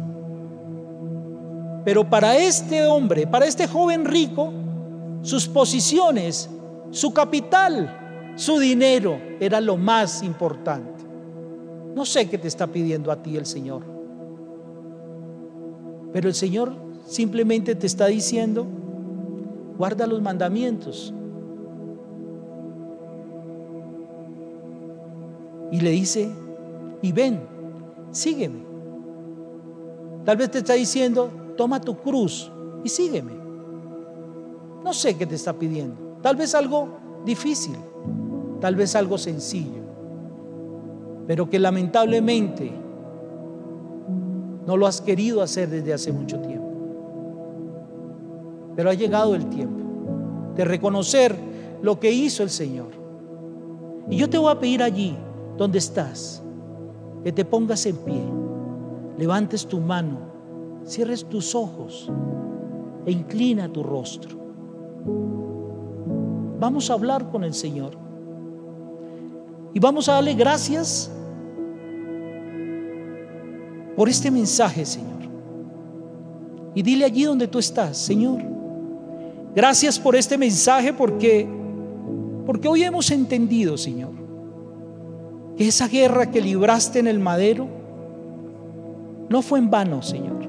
Pero 1.91 2.09
para 2.09 2.37
este 2.37 2.87
hombre, 2.87 3.27
para 3.27 3.47
este 3.47 3.67
joven 3.67 4.05
rico, 4.05 4.53
sus 5.23 5.49
posiciones, 5.49 6.49
su 6.93 7.13
capital, 7.13 8.33
su 8.37 8.61
dinero 8.61 9.19
era 9.41 9.61
lo 9.61 9.77
más 9.77 10.23
importante. 10.23 11.03
No 11.97 12.07
sé 12.07 12.29
qué 12.29 12.39
te 12.39 12.47
está 12.47 12.69
pidiendo 12.69 13.11
a 13.11 13.21
ti 13.21 13.37
el 13.37 13.45
Señor. 13.45 13.83
Pero 16.13 16.29
el 16.29 16.35
Señor 16.37 16.77
simplemente 17.09 17.75
te 17.75 17.89
está 17.89 18.07
diciendo, 18.07 18.69
guarda 19.77 20.07
los 20.07 20.23
mandamientos, 20.23 21.13
y 25.73 25.81
le 25.81 25.91
dice, 25.91 26.31
y 27.03 27.11
ven, 27.11 27.41
sígueme. 28.13 28.61
Tal 30.25 30.37
vez 30.37 30.53
te 30.53 30.59
está 30.59 30.75
diciendo, 30.75 31.40
toma 31.61 31.79
tu 31.79 31.95
cruz 31.95 32.51
y 32.83 32.89
sígueme. 32.89 33.33
No 34.83 34.95
sé 34.95 35.15
qué 35.19 35.27
te 35.27 35.35
está 35.35 35.53
pidiendo. 35.53 36.17
Tal 36.23 36.35
vez 36.35 36.55
algo 36.55 36.89
difícil, 37.27 37.77
tal 38.63 38.77
vez 38.77 38.97
algo 38.97 39.19
sencillo, 39.19 39.83
pero 41.27 41.51
que 41.51 41.59
lamentablemente 41.59 42.73
no 44.67 44.75
lo 44.75 44.87
has 44.87 45.03
querido 45.03 45.43
hacer 45.43 45.69
desde 45.69 45.93
hace 45.93 46.13
mucho 46.13 46.41
tiempo. 46.41 46.71
Pero 48.75 48.89
ha 48.89 48.95
llegado 48.95 49.35
el 49.35 49.45
tiempo 49.51 49.85
de 50.57 50.65
reconocer 50.65 51.37
lo 51.83 52.01
que 52.01 52.11
hizo 52.11 52.43
el 52.43 52.49
Señor. 52.49 52.89
Y 54.09 54.17
yo 54.17 54.31
te 54.31 54.39
voy 54.39 54.51
a 54.51 54.59
pedir 54.59 54.83
allí, 54.83 55.15
¿Dónde 55.59 55.77
estás? 55.77 56.43
Que 57.23 57.33
te 57.33 57.45
pongas 57.45 57.85
en 57.85 57.97
pie, 57.99 58.23
levantes 59.19 59.67
tu 59.67 59.79
mano, 59.79 60.30
cierres 60.91 61.25
tus 61.25 61.55
ojos 61.55 62.11
e 63.07 63.13
inclina 63.13 63.73
tu 63.73 63.83
rostro. 63.83 64.37
Vamos 66.59 66.91
a 66.91 66.95
hablar 66.95 67.31
con 67.31 67.45
el 67.45 67.55
Señor 67.55 67.93
y 69.73 69.79
vamos 69.79 70.09
a 70.09 70.15
darle 70.15 70.35
gracias 70.35 71.11
por 73.97 74.09
este 74.09 74.31
mensaje, 74.31 74.85
Señor. 74.85 75.21
Y 76.75 76.83
dile 76.83 77.05
allí 77.05 77.25
donde 77.25 77.47
tú 77.47 77.59
estás, 77.59 77.97
Señor. 77.97 78.41
Gracias 79.55 79.99
por 79.99 80.17
este 80.17 80.37
mensaje 80.37 80.93
porque 80.93 81.49
porque 82.47 82.67
hoy 82.67 82.83
hemos 82.83 83.13
entendido, 83.13 83.79
Señor, 83.79 84.11
esa 85.57 85.87
guerra 85.87 86.33
que 86.33 86.41
libraste 86.41 86.99
en 86.99 87.07
el 87.07 87.21
madero 87.21 87.69
no 89.29 89.41
fue 89.41 89.61
en 89.61 89.71
vano, 89.71 90.03
Señor. 90.03 90.41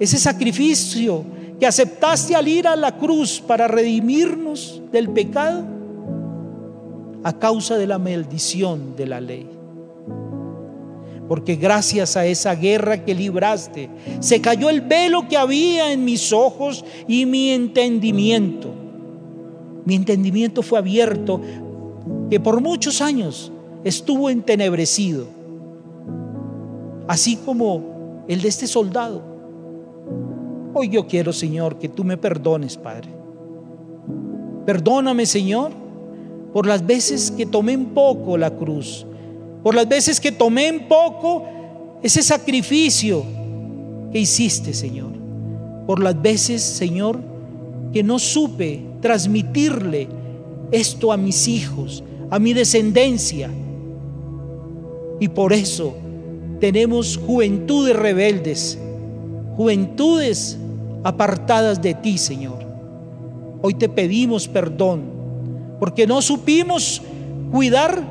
Ese 0.00 0.18
sacrificio 0.18 1.24
que 1.60 1.66
aceptaste 1.66 2.34
al 2.34 2.48
ir 2.48 2.66
a 2.66 2.74
la 2.74 2.96
cruz 2.96 3.40
para 3.46 3.68
redimirnos 3.68 4.80
del 4.90 5.10
pecado 5.10 5.62
a 7.22 7.38
causa 7.38 7.76
de 7.76 7.86
la 7.86 7.98
maldición 7.98 8.96
de 8.96 9.06
la 9.06 9.20
ley. 9.20 9.46
porque 11.28 11.54
gracias 11.54 12.16
a 12.16 12.26
esa 12.26 12.56
guerra 12.56 13.04
que 13.04 13.14
libraste, 13.14 13.88
se 14.18 14.40
cayó 14.40 14.68
el 14.68 14.80
velo 14.80 15.28
que 15.28 15.36
había 15.36 15.92
en 15.92 16.04
mis 16.04 16.32
ojos 16.32 16.84
y 17.06 17.24
mi 17.24 17.50
entendimiento. 17.50 18.68
Mi 19.84 19.94
entendimiento 19.94 20.60
fue 20.64 20.80
abierto, 20.80 21.40
que 22.28 22.40
por 22.40 22.60
muchos 22.60 23.00
años 23.00 23.52
estuvo 23.84 24.28
entenebrecido, 24.28 25.28
así 27.06 27.36
como 27.36 28.24
el 28.26 28.42
de 28.42 28.48
este 28.48 28.66
soldado. 28.66 29.29
Hoy 30.72 30.88
yo 30.88 31.06
quiero, 31.06 31.32
Señor, 31.32 31.78
que 31.78 31.88
tú 31.88 32.04
me 32.04 32.16
perdones, 32.16 32.76
Padre. 32.76 33.08
Perdóname, 34.66 35.26
Señor, 35.26 35.72
por 36.52 36.66
las 36.66 36.86
veces 36.86 37.30
que 37.30 37.46
tomé 37.46 37.72
en 37.72 37.86
poco 37.86 38.36
la 38.36 38.50
cruz 38.50 39.06
por 39.62 39.74
las 39.74 39.88
veces 39.88 40.20
que 40.20 40.32
tomé 40.32 40.68
en 40.68 40.88
poco 40.88 41.44
ese 42.02 42.22
sacrificio 42.22 43.24
que 44.12 44.20
hiciste, 44.20 44.72
Señor. 44.72 45.12
Por 45.86 46.02
las 46.02 46.20
veces, 46.20 46.62
Señor, 46.62 47.20
que 47.92 48.02
no 48.02 48.18
supe 48.18 48.82
transmitirle 49.00 50.08
esto 50.70 51.12
a 51.12 51.16
mis 51.16 51.46
hijos, 51.48 52.02
a 52.30 52.38
mi 52.38 52.54
descendencia. 52.54 53.50
Y 55.18 55.28
por 55.28 55.52
eso 55.52 55.94
tenemos 56.58 57.18
juventudes 57.18 57.96
rebeldes, 57.96 58.78
juventudes 59.56 60.58
apartadas 61.04 61.80
de 61.80 61.94
ti, 61.94 62.18
Señor. 62.18 62.58
Hoy 63.62 63.74
te 63.74 63.88
pedimos 63.88 64.48
perdón 64.48 65.02
porque 65.78 66.06
no 66.06 66.20
supimos 66.20 67.02
cuidar 67.50 68.02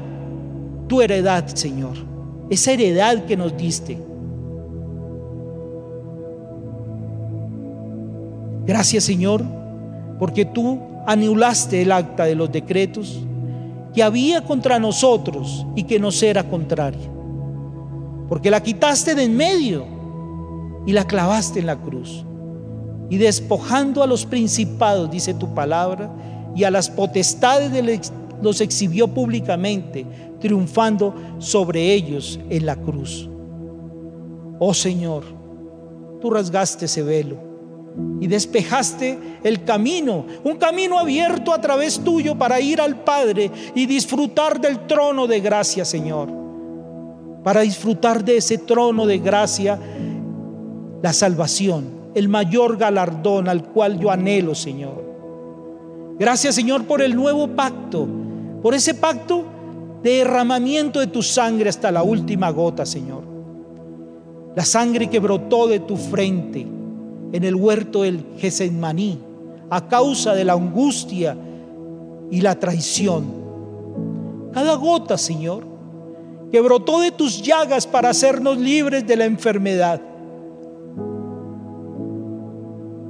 tu 0.87 1.01
heredad, 1.01 1.45
Señor, 1.47 1.95
esa 2.49 2.71
heredad 2.71 3.25
que 3.25 3.37
nos 3.37 3.55
diste. 3.55 3.97
Gracias, 8.65 9.03
Señor, 9.03 9.43
porque 10.17 10.45
tú 10.45 10.79
anulaste 11.07 11.81
el 11.81 11.91
acta 11.91 12.25
de 12.25 12.35
los 12.35 12.51
decretos 12.51 13.19
que 13.93 14.03
había 14.03 14.43
contra 14.43 14.79
nosotros 14.79 15.65
y 15.75 15.83
que 15.83 15.99
nos 15.99 16.21
era 16.21 16.43
contraria. 16.43 17.09
Porque 18.27 18.51
la 18.51 18.61
quitaste 18.61 19.15
de 19.15 19.23
en 19.23 19.35
medio 19.35 19.98
y 20.89 20.91
la 20.91 21.05
clavaste 21.05 21.59
en 21.59 21.67
la 21.67 21.79
cruz. 21.79 22.25
Y 23.11 23.17
despojando 23.17 24.01
a 24.01 24.07
los 24.07 24.25
principados, 24.25 25.11
dice 25.11 25.35
tu 25.35 25.53
palabra, 25.53 26.11
y 26.55 26.63
a 26.63 26.71
las 26.71 26.89
potestades 26.89 28.11
los 28.41 28.59
exhibió 28.59 29.07
públicamente, 29.07 30.03
triunfando 30.39 31.13
sobre 31.37 31.93
ellos 31.93 32.39
en 32.49 32.65
la 32.65 32.75
cruz. 32.75 33.29
Oh 34.57 34.73
Señor, 34.73 35.25
tú 36.19 36.31
rasgaste 36.31 36.85
ese 36.85 37.03
velo 37.03 37.37
y 38.19 38.25
despejaste 38.25 39.19
el 39.43 39.63
camino, 39.63 40.25
un 40.43 40.57
camino 40.57 40.97
abierto 40.97 41.53
a 41.53 41.61
través 41.61 41.99
tuyo 41.99 42.35
para 42.35 42.59
ir 42.59 42.81
al 42.81 43.03
Padre 43.03 43.51
y 43.75 43.85
disfrutar 43.85 44.59
del 44.59 44.87
trono 44.87 45.27
de 45.27 45.39
gracia, 45.39 45.85
Señor. 45.85 46.29
Para 47.43 47.61
disfrutar 47.61 48.25
de 48.25 48.37
ese 48.37 48.57
trono 48.57 49.05
de 49.05 49.19
gracia, 49.19 49.79
la 51.01 51.13
salvación, 51.13 52.11
el 52.15 52.29
mayor 52.29 52.77
galardón 52.77 53.47
al 53.47 53.63
cual 53.63 53.99
yo 53.99 54.11
anhelo, 54.11 54.55
Señor. 54.55 55.03
Gracias, 56.19 56.55
Señor, 56.55 56.85
por 56.85 57.01
el 57.01 57.15
nuevo 57.15 57.47
pacto, 57.47 58.07
por 58.61 58.73
ese 58.73 58.93
pacto 58.93 59.43
derramamiento 60.03 60.99
de 60.99 61.07
tu 61.07 61.21
sangre 61.21 61.69
hasta 61.69 61.91
la 61.91 62.03
última 62.03 62.49
gota, 62.49 62.85
Señor. 62.85 63.23
La 64.55 64.65
sangre 64.65 65.09
que 65.09 65.19
brotó 65.19 65.67
de 65.67 65.79
tu 65.79 65.95
frente 65.95 66.65
en 67.31 67.43
el 67.43 67.55
huerto 67.55 68.01
del 68.01 68.25
Gesemaní 68.37 69.19
a 69.69 69.87
causa 69.87 70.33
de 70.33 70.43
la 70.43 70.53
angustia 70.53 71.37
y 72.31 72.41
la 72.41 72.59
traición. 72.59 73.25
Cada 74.53 74.75
gota, 74.75 75.17
Señor, 75.17 75.63
que 76.51 76.59
brotó 76.61 76.99
de 76.99 77.11
tus 77.11 77.41
llagas 77.41 77.85
para 77.85 78.09
hacernos 78.09 78.57
libres 78.57 79.05
de 79.05 79.15
la 79.15 79.25
enfermedad. 79.25 80.01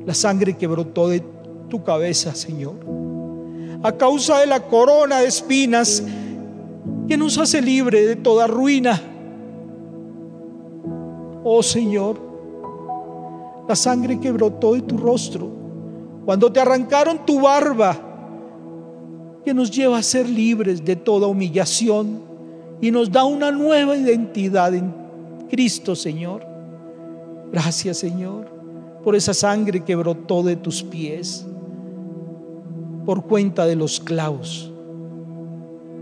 La 0.10 0.16
sangre 0.16 0.58
que 0.58 0.66
brotó 0.66 1.08
de 1.08 1.22
tu 1.70 1.84
cabeza, 1.84 2.34
Señor, 2.34 2.74
a 3.84 3.92
causa 3.92 4.40
de 4.40 4.48
la 4.48 4.60
corona 4.60 5.20
de 5.20 5.28
espinas 5.28 6.04
que 7.08 7.16
nos 7.16 7.38
hace 7.38 7.62
libre 7.62 8.04
de 8.08 8.16
toda 8.16 8.48
ruina. 8.48 9.00
Oh 11.44 11.62
Señor, 11.62 12.20
la 13.68 13.76
sangre 13.76 14.20
que 14.20 14.32
brotó 14.32 14.74
de 14.74 14.82
tu 14.82 14.98
rostro 14.98 15.48
cuando 16.26 16.52
te 16.52 16.60
arrancaron 16.60 17.24
tu 17.24 17.42
barba, 17.42 17.96
que 19.46 19.54
nos 19.54 19.70
lleva 19.70 20.00
a 20.00 20.02
ser 20.02 20.28
libres 20.28 20.84
de 20.84 20.96
toda 20.96 21.28
humillación 21.28 22.24
y 22.82 22.90
nos 22.90 23.12
da 23.12 23.26
una 23.26 23.52
nueva 23.52 23.96
identidad 23.96 24.74
en 24.74 24.92
Cristo, 25.52 25.96
Señor. 25.96 26.44
Gracias, 27.52 28.00
Señor, 28.00 28.59
por 29.04 29.16
esa 29.16 29.34
sangre 29.34 29.84
que 29.84 29.96
brotó 29.96 30.44
de 30.44 30.56
tus 30.56 30.84
pies 30.84 31.46
por 33.06 33.26
cuenta 33.26 33.66
de 33.66 33.76
los 33.76 34.00
clavos 34.00 34.70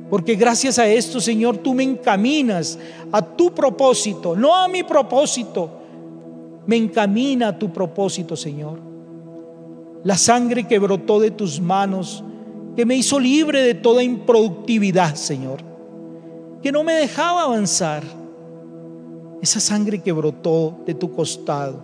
porque 0.10 0.36
gracias 0.36 0.80
a 0.80 0.88
esto, 0.88 1.20
Señor, 1.20 1.58
tú 1.58 1.74
me 1.74 1.84
encaminas 1.84 2.80
a 3.12 3.22
tu 3.22 3.54
propósito, 3.54 4.36
no 4.36 4.56
a 4.56 4.68
mi 4.68 4.84
propósito. 4.84 5.72
Me 6.66 6.78
encamina 6.78 7.50
a 7.50 7.60
tu 7.60 7.72
propósito, 7.72 8.36
Señor. 8.36 8.80
La 10.04 10.18
sangre 10.18 10.66
que 10.66 10.80
brotó 10.80 11.20
de 11.20 11.32
tus 11.32 11.60
manos, 11.60 12.24
que 12.76 12.86
me 12.86 12.96
hizo 12.96 13.20
libre 13.20 13.62
de 13.62 13.74
toda 13.74 14.04
improductividad, 14.04 15.16
Señor. 15.16 15.60
Que 16.62 16.72
no 16.72 16.84
me 16.84 16.94
dejaba 16.94 17.44
avanzar. 17.44 18.04
Esa 19.42 19.60
sangre 19.60 20.02
que 20.02 20.12
brotó 20.12 20.80
de 20.86 20.94
tu 20.94 21.12
costado, 21.12 21.82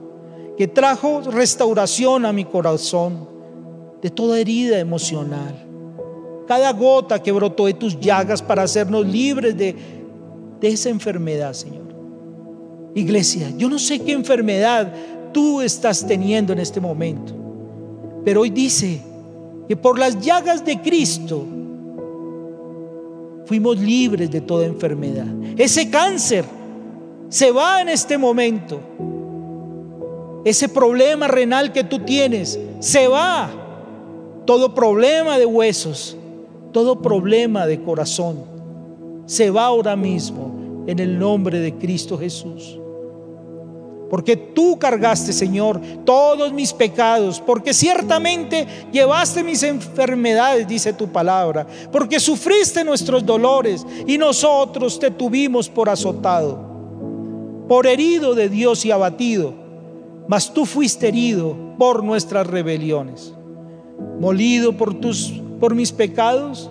que 0.58 0.68
trajo 0.68 1.22
restauración 1.22 2.26
a 2.26 2.34
mi 2.34 2.46
corazón 2.46 3.28
de 4.02 4.10
toda 4.10 4.40
herida 4.40 4.80
emocional 4.80 5.64
cada 6.48 6.72
gota 6.74 7.22
que 7.22 7.32
brotó 7.32 7.66
de 7.66 7.74
tus 7.74 8.00
llagas 8.00 8.42
para 8.42 8.64
hacernos 8.64 9.06
libres 9.06 9.58
de, 9.58 9.76
de 10.60 10.68
esa 10.68 10.90
enfermedad, 10.90 11.54
Señor. 11.54 11.84
Iglesia, 12.96 13.52
yo 13.58 13.70
no 13.70 13.80
sé 13.80 14.00
qué 14.00 14.12
enfermedad 14.12 14.94
tú 15.32 15.62
estás 15.62 16.06
teniendo 16.06 16.54
en 16.54 16.60
este 16.60 16.80
momento, 16.80 17.34
pero 18.24 18.42
hoy 18.42 18.50
dice 18.50 19.02
que 19.68 19.76
por 19.76 19.98
las 19.98 20.20
llagas 20.20 20.64
de 20.64 20.80
Cristo 20.80 21.46
fuimos 23.46 23.80
libres 23.80 24.30
de 24.30 24.42
toda 24.42 24.66
enfermedad. 24.66 25.28
Ese 25.58 25.90
cáncer 25.90 26.46
se 27.30 27.52
va 27.52 27.82
en 27.82 27.90
este 27.90 28.18
momento. 28.18 28.80
Ese 30.46 30.70
problema 30.70 31.28
renal 31.28 31.72
que 31.72 31.84
tú 31.84 32.00
tienes 32.00 32.60
se 32.80 33.08
va. 33.08 33.50
Todo 34.46 34.76
problema 34.76 35.38
de 35.38 35.46
huesos 35.46 36.18
todo 36.74 37.02
problema 37.02 37.66
de 37.66 37.82
corazón 37.82 38.44
se 39.26 39.50
va 39.50 39.68
ahora 39.68 39.96
mismo 39.96 40.84
en 40.88 41.00
el 41.00 41.18
nombre 41.18 41.60
de 41.60 41.76
Cristo 41.76 42.18
Jesús. 42.18 42.78
Porque 44.10 44.36
tú 44.36 44.78
cargaste, 44.78 45.32
Señor, 45.34 45.80
todos 46.04 46.52
mis 46.52 46.74
pecados, 46.74 47.42
porque 47.44 47.74
ciertamente 47.74 48.68
llevaste 48.92 49.44
mis 49.44 49.64
enfermedades, 49.64 50.68
dice 50.68 50.94
tu 50.94 51.08
palabra, 51.08 51.66
porque 51.92 52.20
sufriste 52.20 52.84
nuestros 52.84 53.26
dolores 53.26 53.86
y 54.06 54.18
nosotros 54.18 55.00
te 55.00 55.10
tuvimos 55.10 55.70
por 55.70 55.90
azotado, 55.90 56.60
por 57.68 57.88
herido 57.88 58.36
de 58.36 58.50
Dios 58.50 58.86
y 58.86 58.92
abatido, 58.92 59.54
mas 60.28 60.54
tú 60.54 60.66
fuiste 60.66 61.08
herido 61.08 61.56
por 61.78 62.04
nuestras 62.04 62.48
rebeliones, 62.48 63.34
molido 64.20 64.74
por 64.74 64.94
tus 64.94 65.42
por 65.60 65.76
mis 65.76 65.94
pecados 65.94 66.70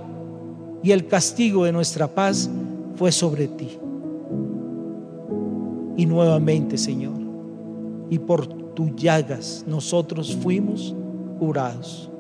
y 0.83 0.91
el 0.91 1.07
castigo 1.07 1.65
de 1.65 1.73
nuestra 1.73 2.09
paz 2.09 2.51
fue 2.97 3.11
sobre 3.11 3.49
ti. 3.49 3.79
Y 5.97 6.05
nuevamente, 6.05 6.77
Señor, 6.77 7.19
y 8.11 8.19
por 8.19 8.47
tus 8.47 8.95
llagas 8.97 9.65
nosotros 9.67 10.37
fuimos 10.37 10.95
curados. 11.39 12.11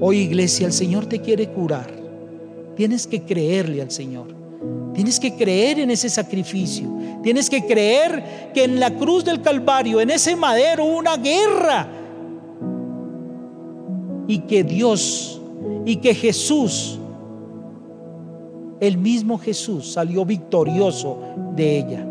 Hoy, 0.00 0.18
iglesia, 0.18 0.66
el 0.66 0.72
Señor 0.74 1.06
te 1.06 1.20
quiere 1.20 1.48
curar. 1.50 1.90
Tienes 2.76 3.06
que 3.06 3.22
creerle 3.22 3.80
al 3.80 3.90
Señor. 3.90 4.26
Tienes 4.94 5.18
que 5.18 5.34
creer 5.34 5.80
en 5.80 5.90
ese 5.90 6.08
sacrificio. 6.08 6.88
Tienes 7.22 7.50
que 7.50 7.66
creer 7.66 8.52
que 8.54 8.64
en 8.64 8.78
la 8.78 8.94
cruz 8.94 9.24
del 9.24 9.42
Calvario, 9.42 10.00
en 10.00 10.10
ese 10.10 10.36
madero, 10.36 10.84
una 10.84 11.16
guerra 11.16 11.88
y 14.26 14.38
que 14.40 14.62
Dios 14.62 15.40
y 15.84 15.96
que 15.96 16.14
Jesús 16.14 16.98
el 18.80 18.98
mismo 18.98 19.38
Jesús 19.38 19.92
salió 19.92 20.24
victorioso 20.24 21.18
de 21.54 21.78
ella. 21.78 22.06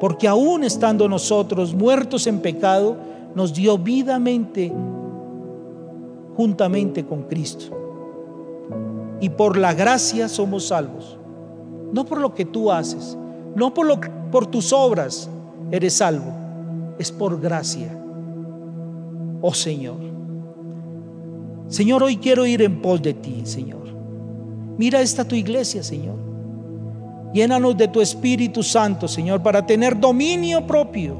Porque 0.00 0.28
aún 0.28 0.64
estando 0.64 1.08
nosotros 1.08 1.74
muertos 1.74 2.26
en 2.26 2.40
pecado, 2.40 2.96
nos 3.34 3.52
dio 3.52 3.78
vidamente 3.78 4.72
juntamente 6.36 7.04
con 7.04 7.22
Cristo. 7.24 7.83
Y 9.24 9.30
por 9.30 9.56
la 9.56 9.72
gracia 9.72 10.28
somos 10.28 10.66
salvos. 10.66 11.16
No 11.94 12.04
por 12.04 12.20
lo 12.20 12.34
que 12.34 12.44
tú 12.44 12.70
haces, 12.70 13.16
no 13.56 13.72
por, 13.72 13.86
lo, 13.86 13.98
por 14.30 14.44
tus 14.44 14.70
obras 14.70 15.30
eres 15.70 15.94
salvo, 15.94 16.30
es 16.98 17.10
por 17.10 17.40
gracia. 17.40 17.88
Oh 19.40 19.54
Señor. 19.54 19.96
Señor, 21.68 22.02
hoy 22.02 22.18
quiero 22.18 22.44
ir 22.44 22.60
en 22.60 22.82
pos 22.82 23.00
de 23.00 23.14
ti, 23.14 23.40
Señor. 23.44 23.86
Mira 24.76 25.00
esta 25.00 25.24
tu 25.24 25.34
iglesia, 25.34 25.82
Señor. 25.82 26.16
Llénanos 27.32 27.78
de 27.78 27.88
tu 27.88 28.02
Espíritu 28.02 28.62
Santo, 28.62 29.08
Señor, 29.08 29.42
para 29.42 29.64
tener 29.64 29.98
dominio 29.98 30.66
propio, 30.66 31.16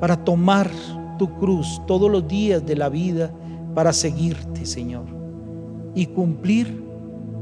para 0.00 0.16
tomar 0.24 0.70
tu 1.18 1.28
cruz 1.36 1.82
todos 1.86 2.10
los 2.10 2.26
días 2.26 2.64
de 2.64 2.76
la 2.76 2.88
vida, 2.88 3.30
para 3.74 3.92
seguirte, 3.92 4.64
Señor, 4.64 5.04
y 5.94 6.06
cumplir 6.06 6.88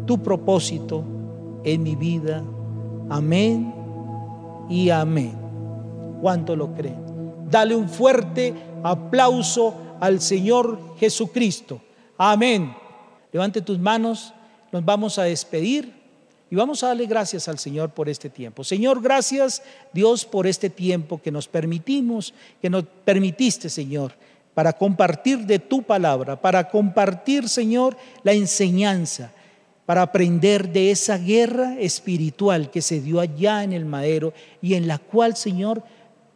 tu 0.08 0.22
propósito 0.22 1.04
en 1.62 1.82
mi 1.82 1.94
vida. 1.94 2.42
Amén 3.10 3.74
y 4.70 4.88
amén. 4.88 5.38
¿Cuánto 6.22 6.56
lo 6.56 6.74
creen? 6.74 7.44
Dale 7.50 7.76
un 7.76 7.90
fuerte 7.90 8.54
aplauso 8.82 9.74
al 10.00 10.22
Señor 10.22 10.96
Jesucristo. 10.98 11.82
Amén. 12.16 12.74
Levante 13.30 13.60
tus 13.60 13.78
manos, 13.78 14.32
nos 14.72 14.82
vamos 14.82 15.18
a 15.18 15.24
despedir 15.24 15.92
y 16.50 16.56
vamos 16.56 16.82
a 16.82 16.88
darle 16.88 17.04
gracias 17.04 17.46
al 17.46 17.58
Señor 17.58 17.90
por 17.90 18.08
este 18.08 18.30
tiempo. 18.30 18.64
Señor, 18.64 19.02
gracias 19.02 19.62
Dios 19.92 20.24
por 20.24 20.46
este 20.46 20.70
tiempo 20.70 21.20
que 21.20 21.30
nos 21.30 21.46
permitimos, 21.48 22.32
que 22.62 22.70
nos 22.70 22.84
permitiste, 23.04 23.68
Señor, 23.68 24.14
para 24.54 24.72
compartir 24.72 25.40
de 25.40 25.58
tu 25.58 25.82
palabra, 25.82 26.40
para 26.40 26.70
compartir, 26.70 27.46
Señor, 27.46 27.94
la 28.22 28.32
enseñanza, 28.32 29.32
para 29.88 30.02
aprender 30.02 30.70
de 30.70 30.90
esa 30.90 31.16
guerra 31.16 31.80
espiritual 31.80 32.70
que 32.70 32.82
se 32.82 33.00
dio 33.00 33.20
allá 33.20 33.64
en 33.64 33.72
el 33.72 33.86
madero 33.86 34.34
y 34.60 34.74
en 34.74 34.86
la 34.86 34.98
cual, 34.98 35.34
Señor, 35.34 35.82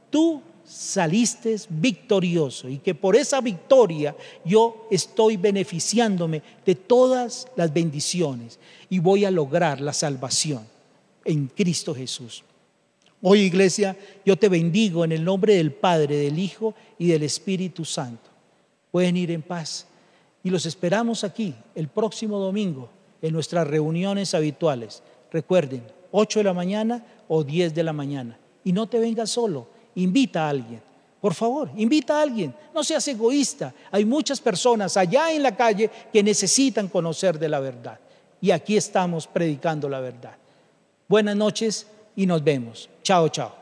tú 0.09 0.41
saliste 0.65 1.55
victorioso 1.69 2.67
y 2.71 2.79
que 2.79 2.95
por 2.95 3.15
esa 3.15 3.43
victoria 3.43 4.17
yo 4.43 4.89
estoy 4.91 5.37
beneficiándome 5.37 6.43
de 6.65 6.77
todas 6.77 7.47
las 7.55 7.71
bendiciones 7.75 8.59
y 8.89 9.01
voy 9.01 9.27
a 9.27 9.31
lograr 9.31 9.83
la 9.83 9.93
salvación 9.93 10.67
en 11.23 11.49
Cristo 11.49 11.95
Jesús. 11.95 12.45
Hoy 13.21 13.41
iglesia, 13.41 13.99
yo 14.25 14.35
te 14.39 14.49
bendigo 14.49 15.05
en 15.05 15.13
el 15.13 15.23
nombre 15.23 15.57
del 15.57 15.73
Padre, 15.73 16.17
del 16.17 16.39
Hijo 16.39 16.75
y 16.99 17.09
del 17.09 17.23
Espíritu 17.23 17.85
Santo. 17.85 18.31
Pueden 18.91 19.19
ir 19.19 19.31
en 19.31 19.43
paz 19.43 19.87
y 20.43 20.49
los 20.49 20.65
esperamos 20.65 21.23
aquí 21.23 21.55
el 21.75 21.89
próximo 21.89 22.39
domingo 22.39 23.02
en 23.23 23.33
nuestras 23.33 23.67
reuniones 23.67 24.35
habituales. 24.35 25.03
Recuerden, 25.31 25.83
8 26.11 26.41
de 26.41 26.45
la 26.45 26.53
mañana 26.53 27.05
o 27.29 27.43
10 27.43 27.75
de 27.75 27.83
la 27.83 27.93
mañana. 27.93 28.39
Y 28.65 28.73
no 28.73 28.87
te 28.89 28.99
vengas 28.99 29.31
solo, 29.31 29.69
invita 29.95 30.47
a 30.47 30.51
alguien. 30.51 30.83
Por 31.21 31.35
favor, 31.35 31.71
invita 31.77 32.19
a 32.19 32.23
alguien. 32.23 32.55
No 32.75 32.83
seas 32.83 33.07
egoísta. 33.07 33.73
Hay 33.93 34.05
muchas 34.05 34.41
personas 34.41 34.97
allá 34.97 35.33
en 35.33 35.43
la 35.43 35.55
calle 35.55 35.89
que 36.13 36.23
necesitan 36.23 36.89
conocer 36.89 37.39
de 37.39 37.49
la 37.49 37.61
verdad. 37.61 37.99
Y 38.41 38.51
aquí 38.51 38.77
estamos 38.77 39.29
predicando 39.29 39.89
la 39.89 40.01
verdad. 40.01 40.37
Buenas 41.07 41.37
noches 41.37 41.87
y 42.17 42.27
nos 42.27 42.43
vemos. 42.43 42.91
Chao, 43.05 43.29
chao. 43.29 43.62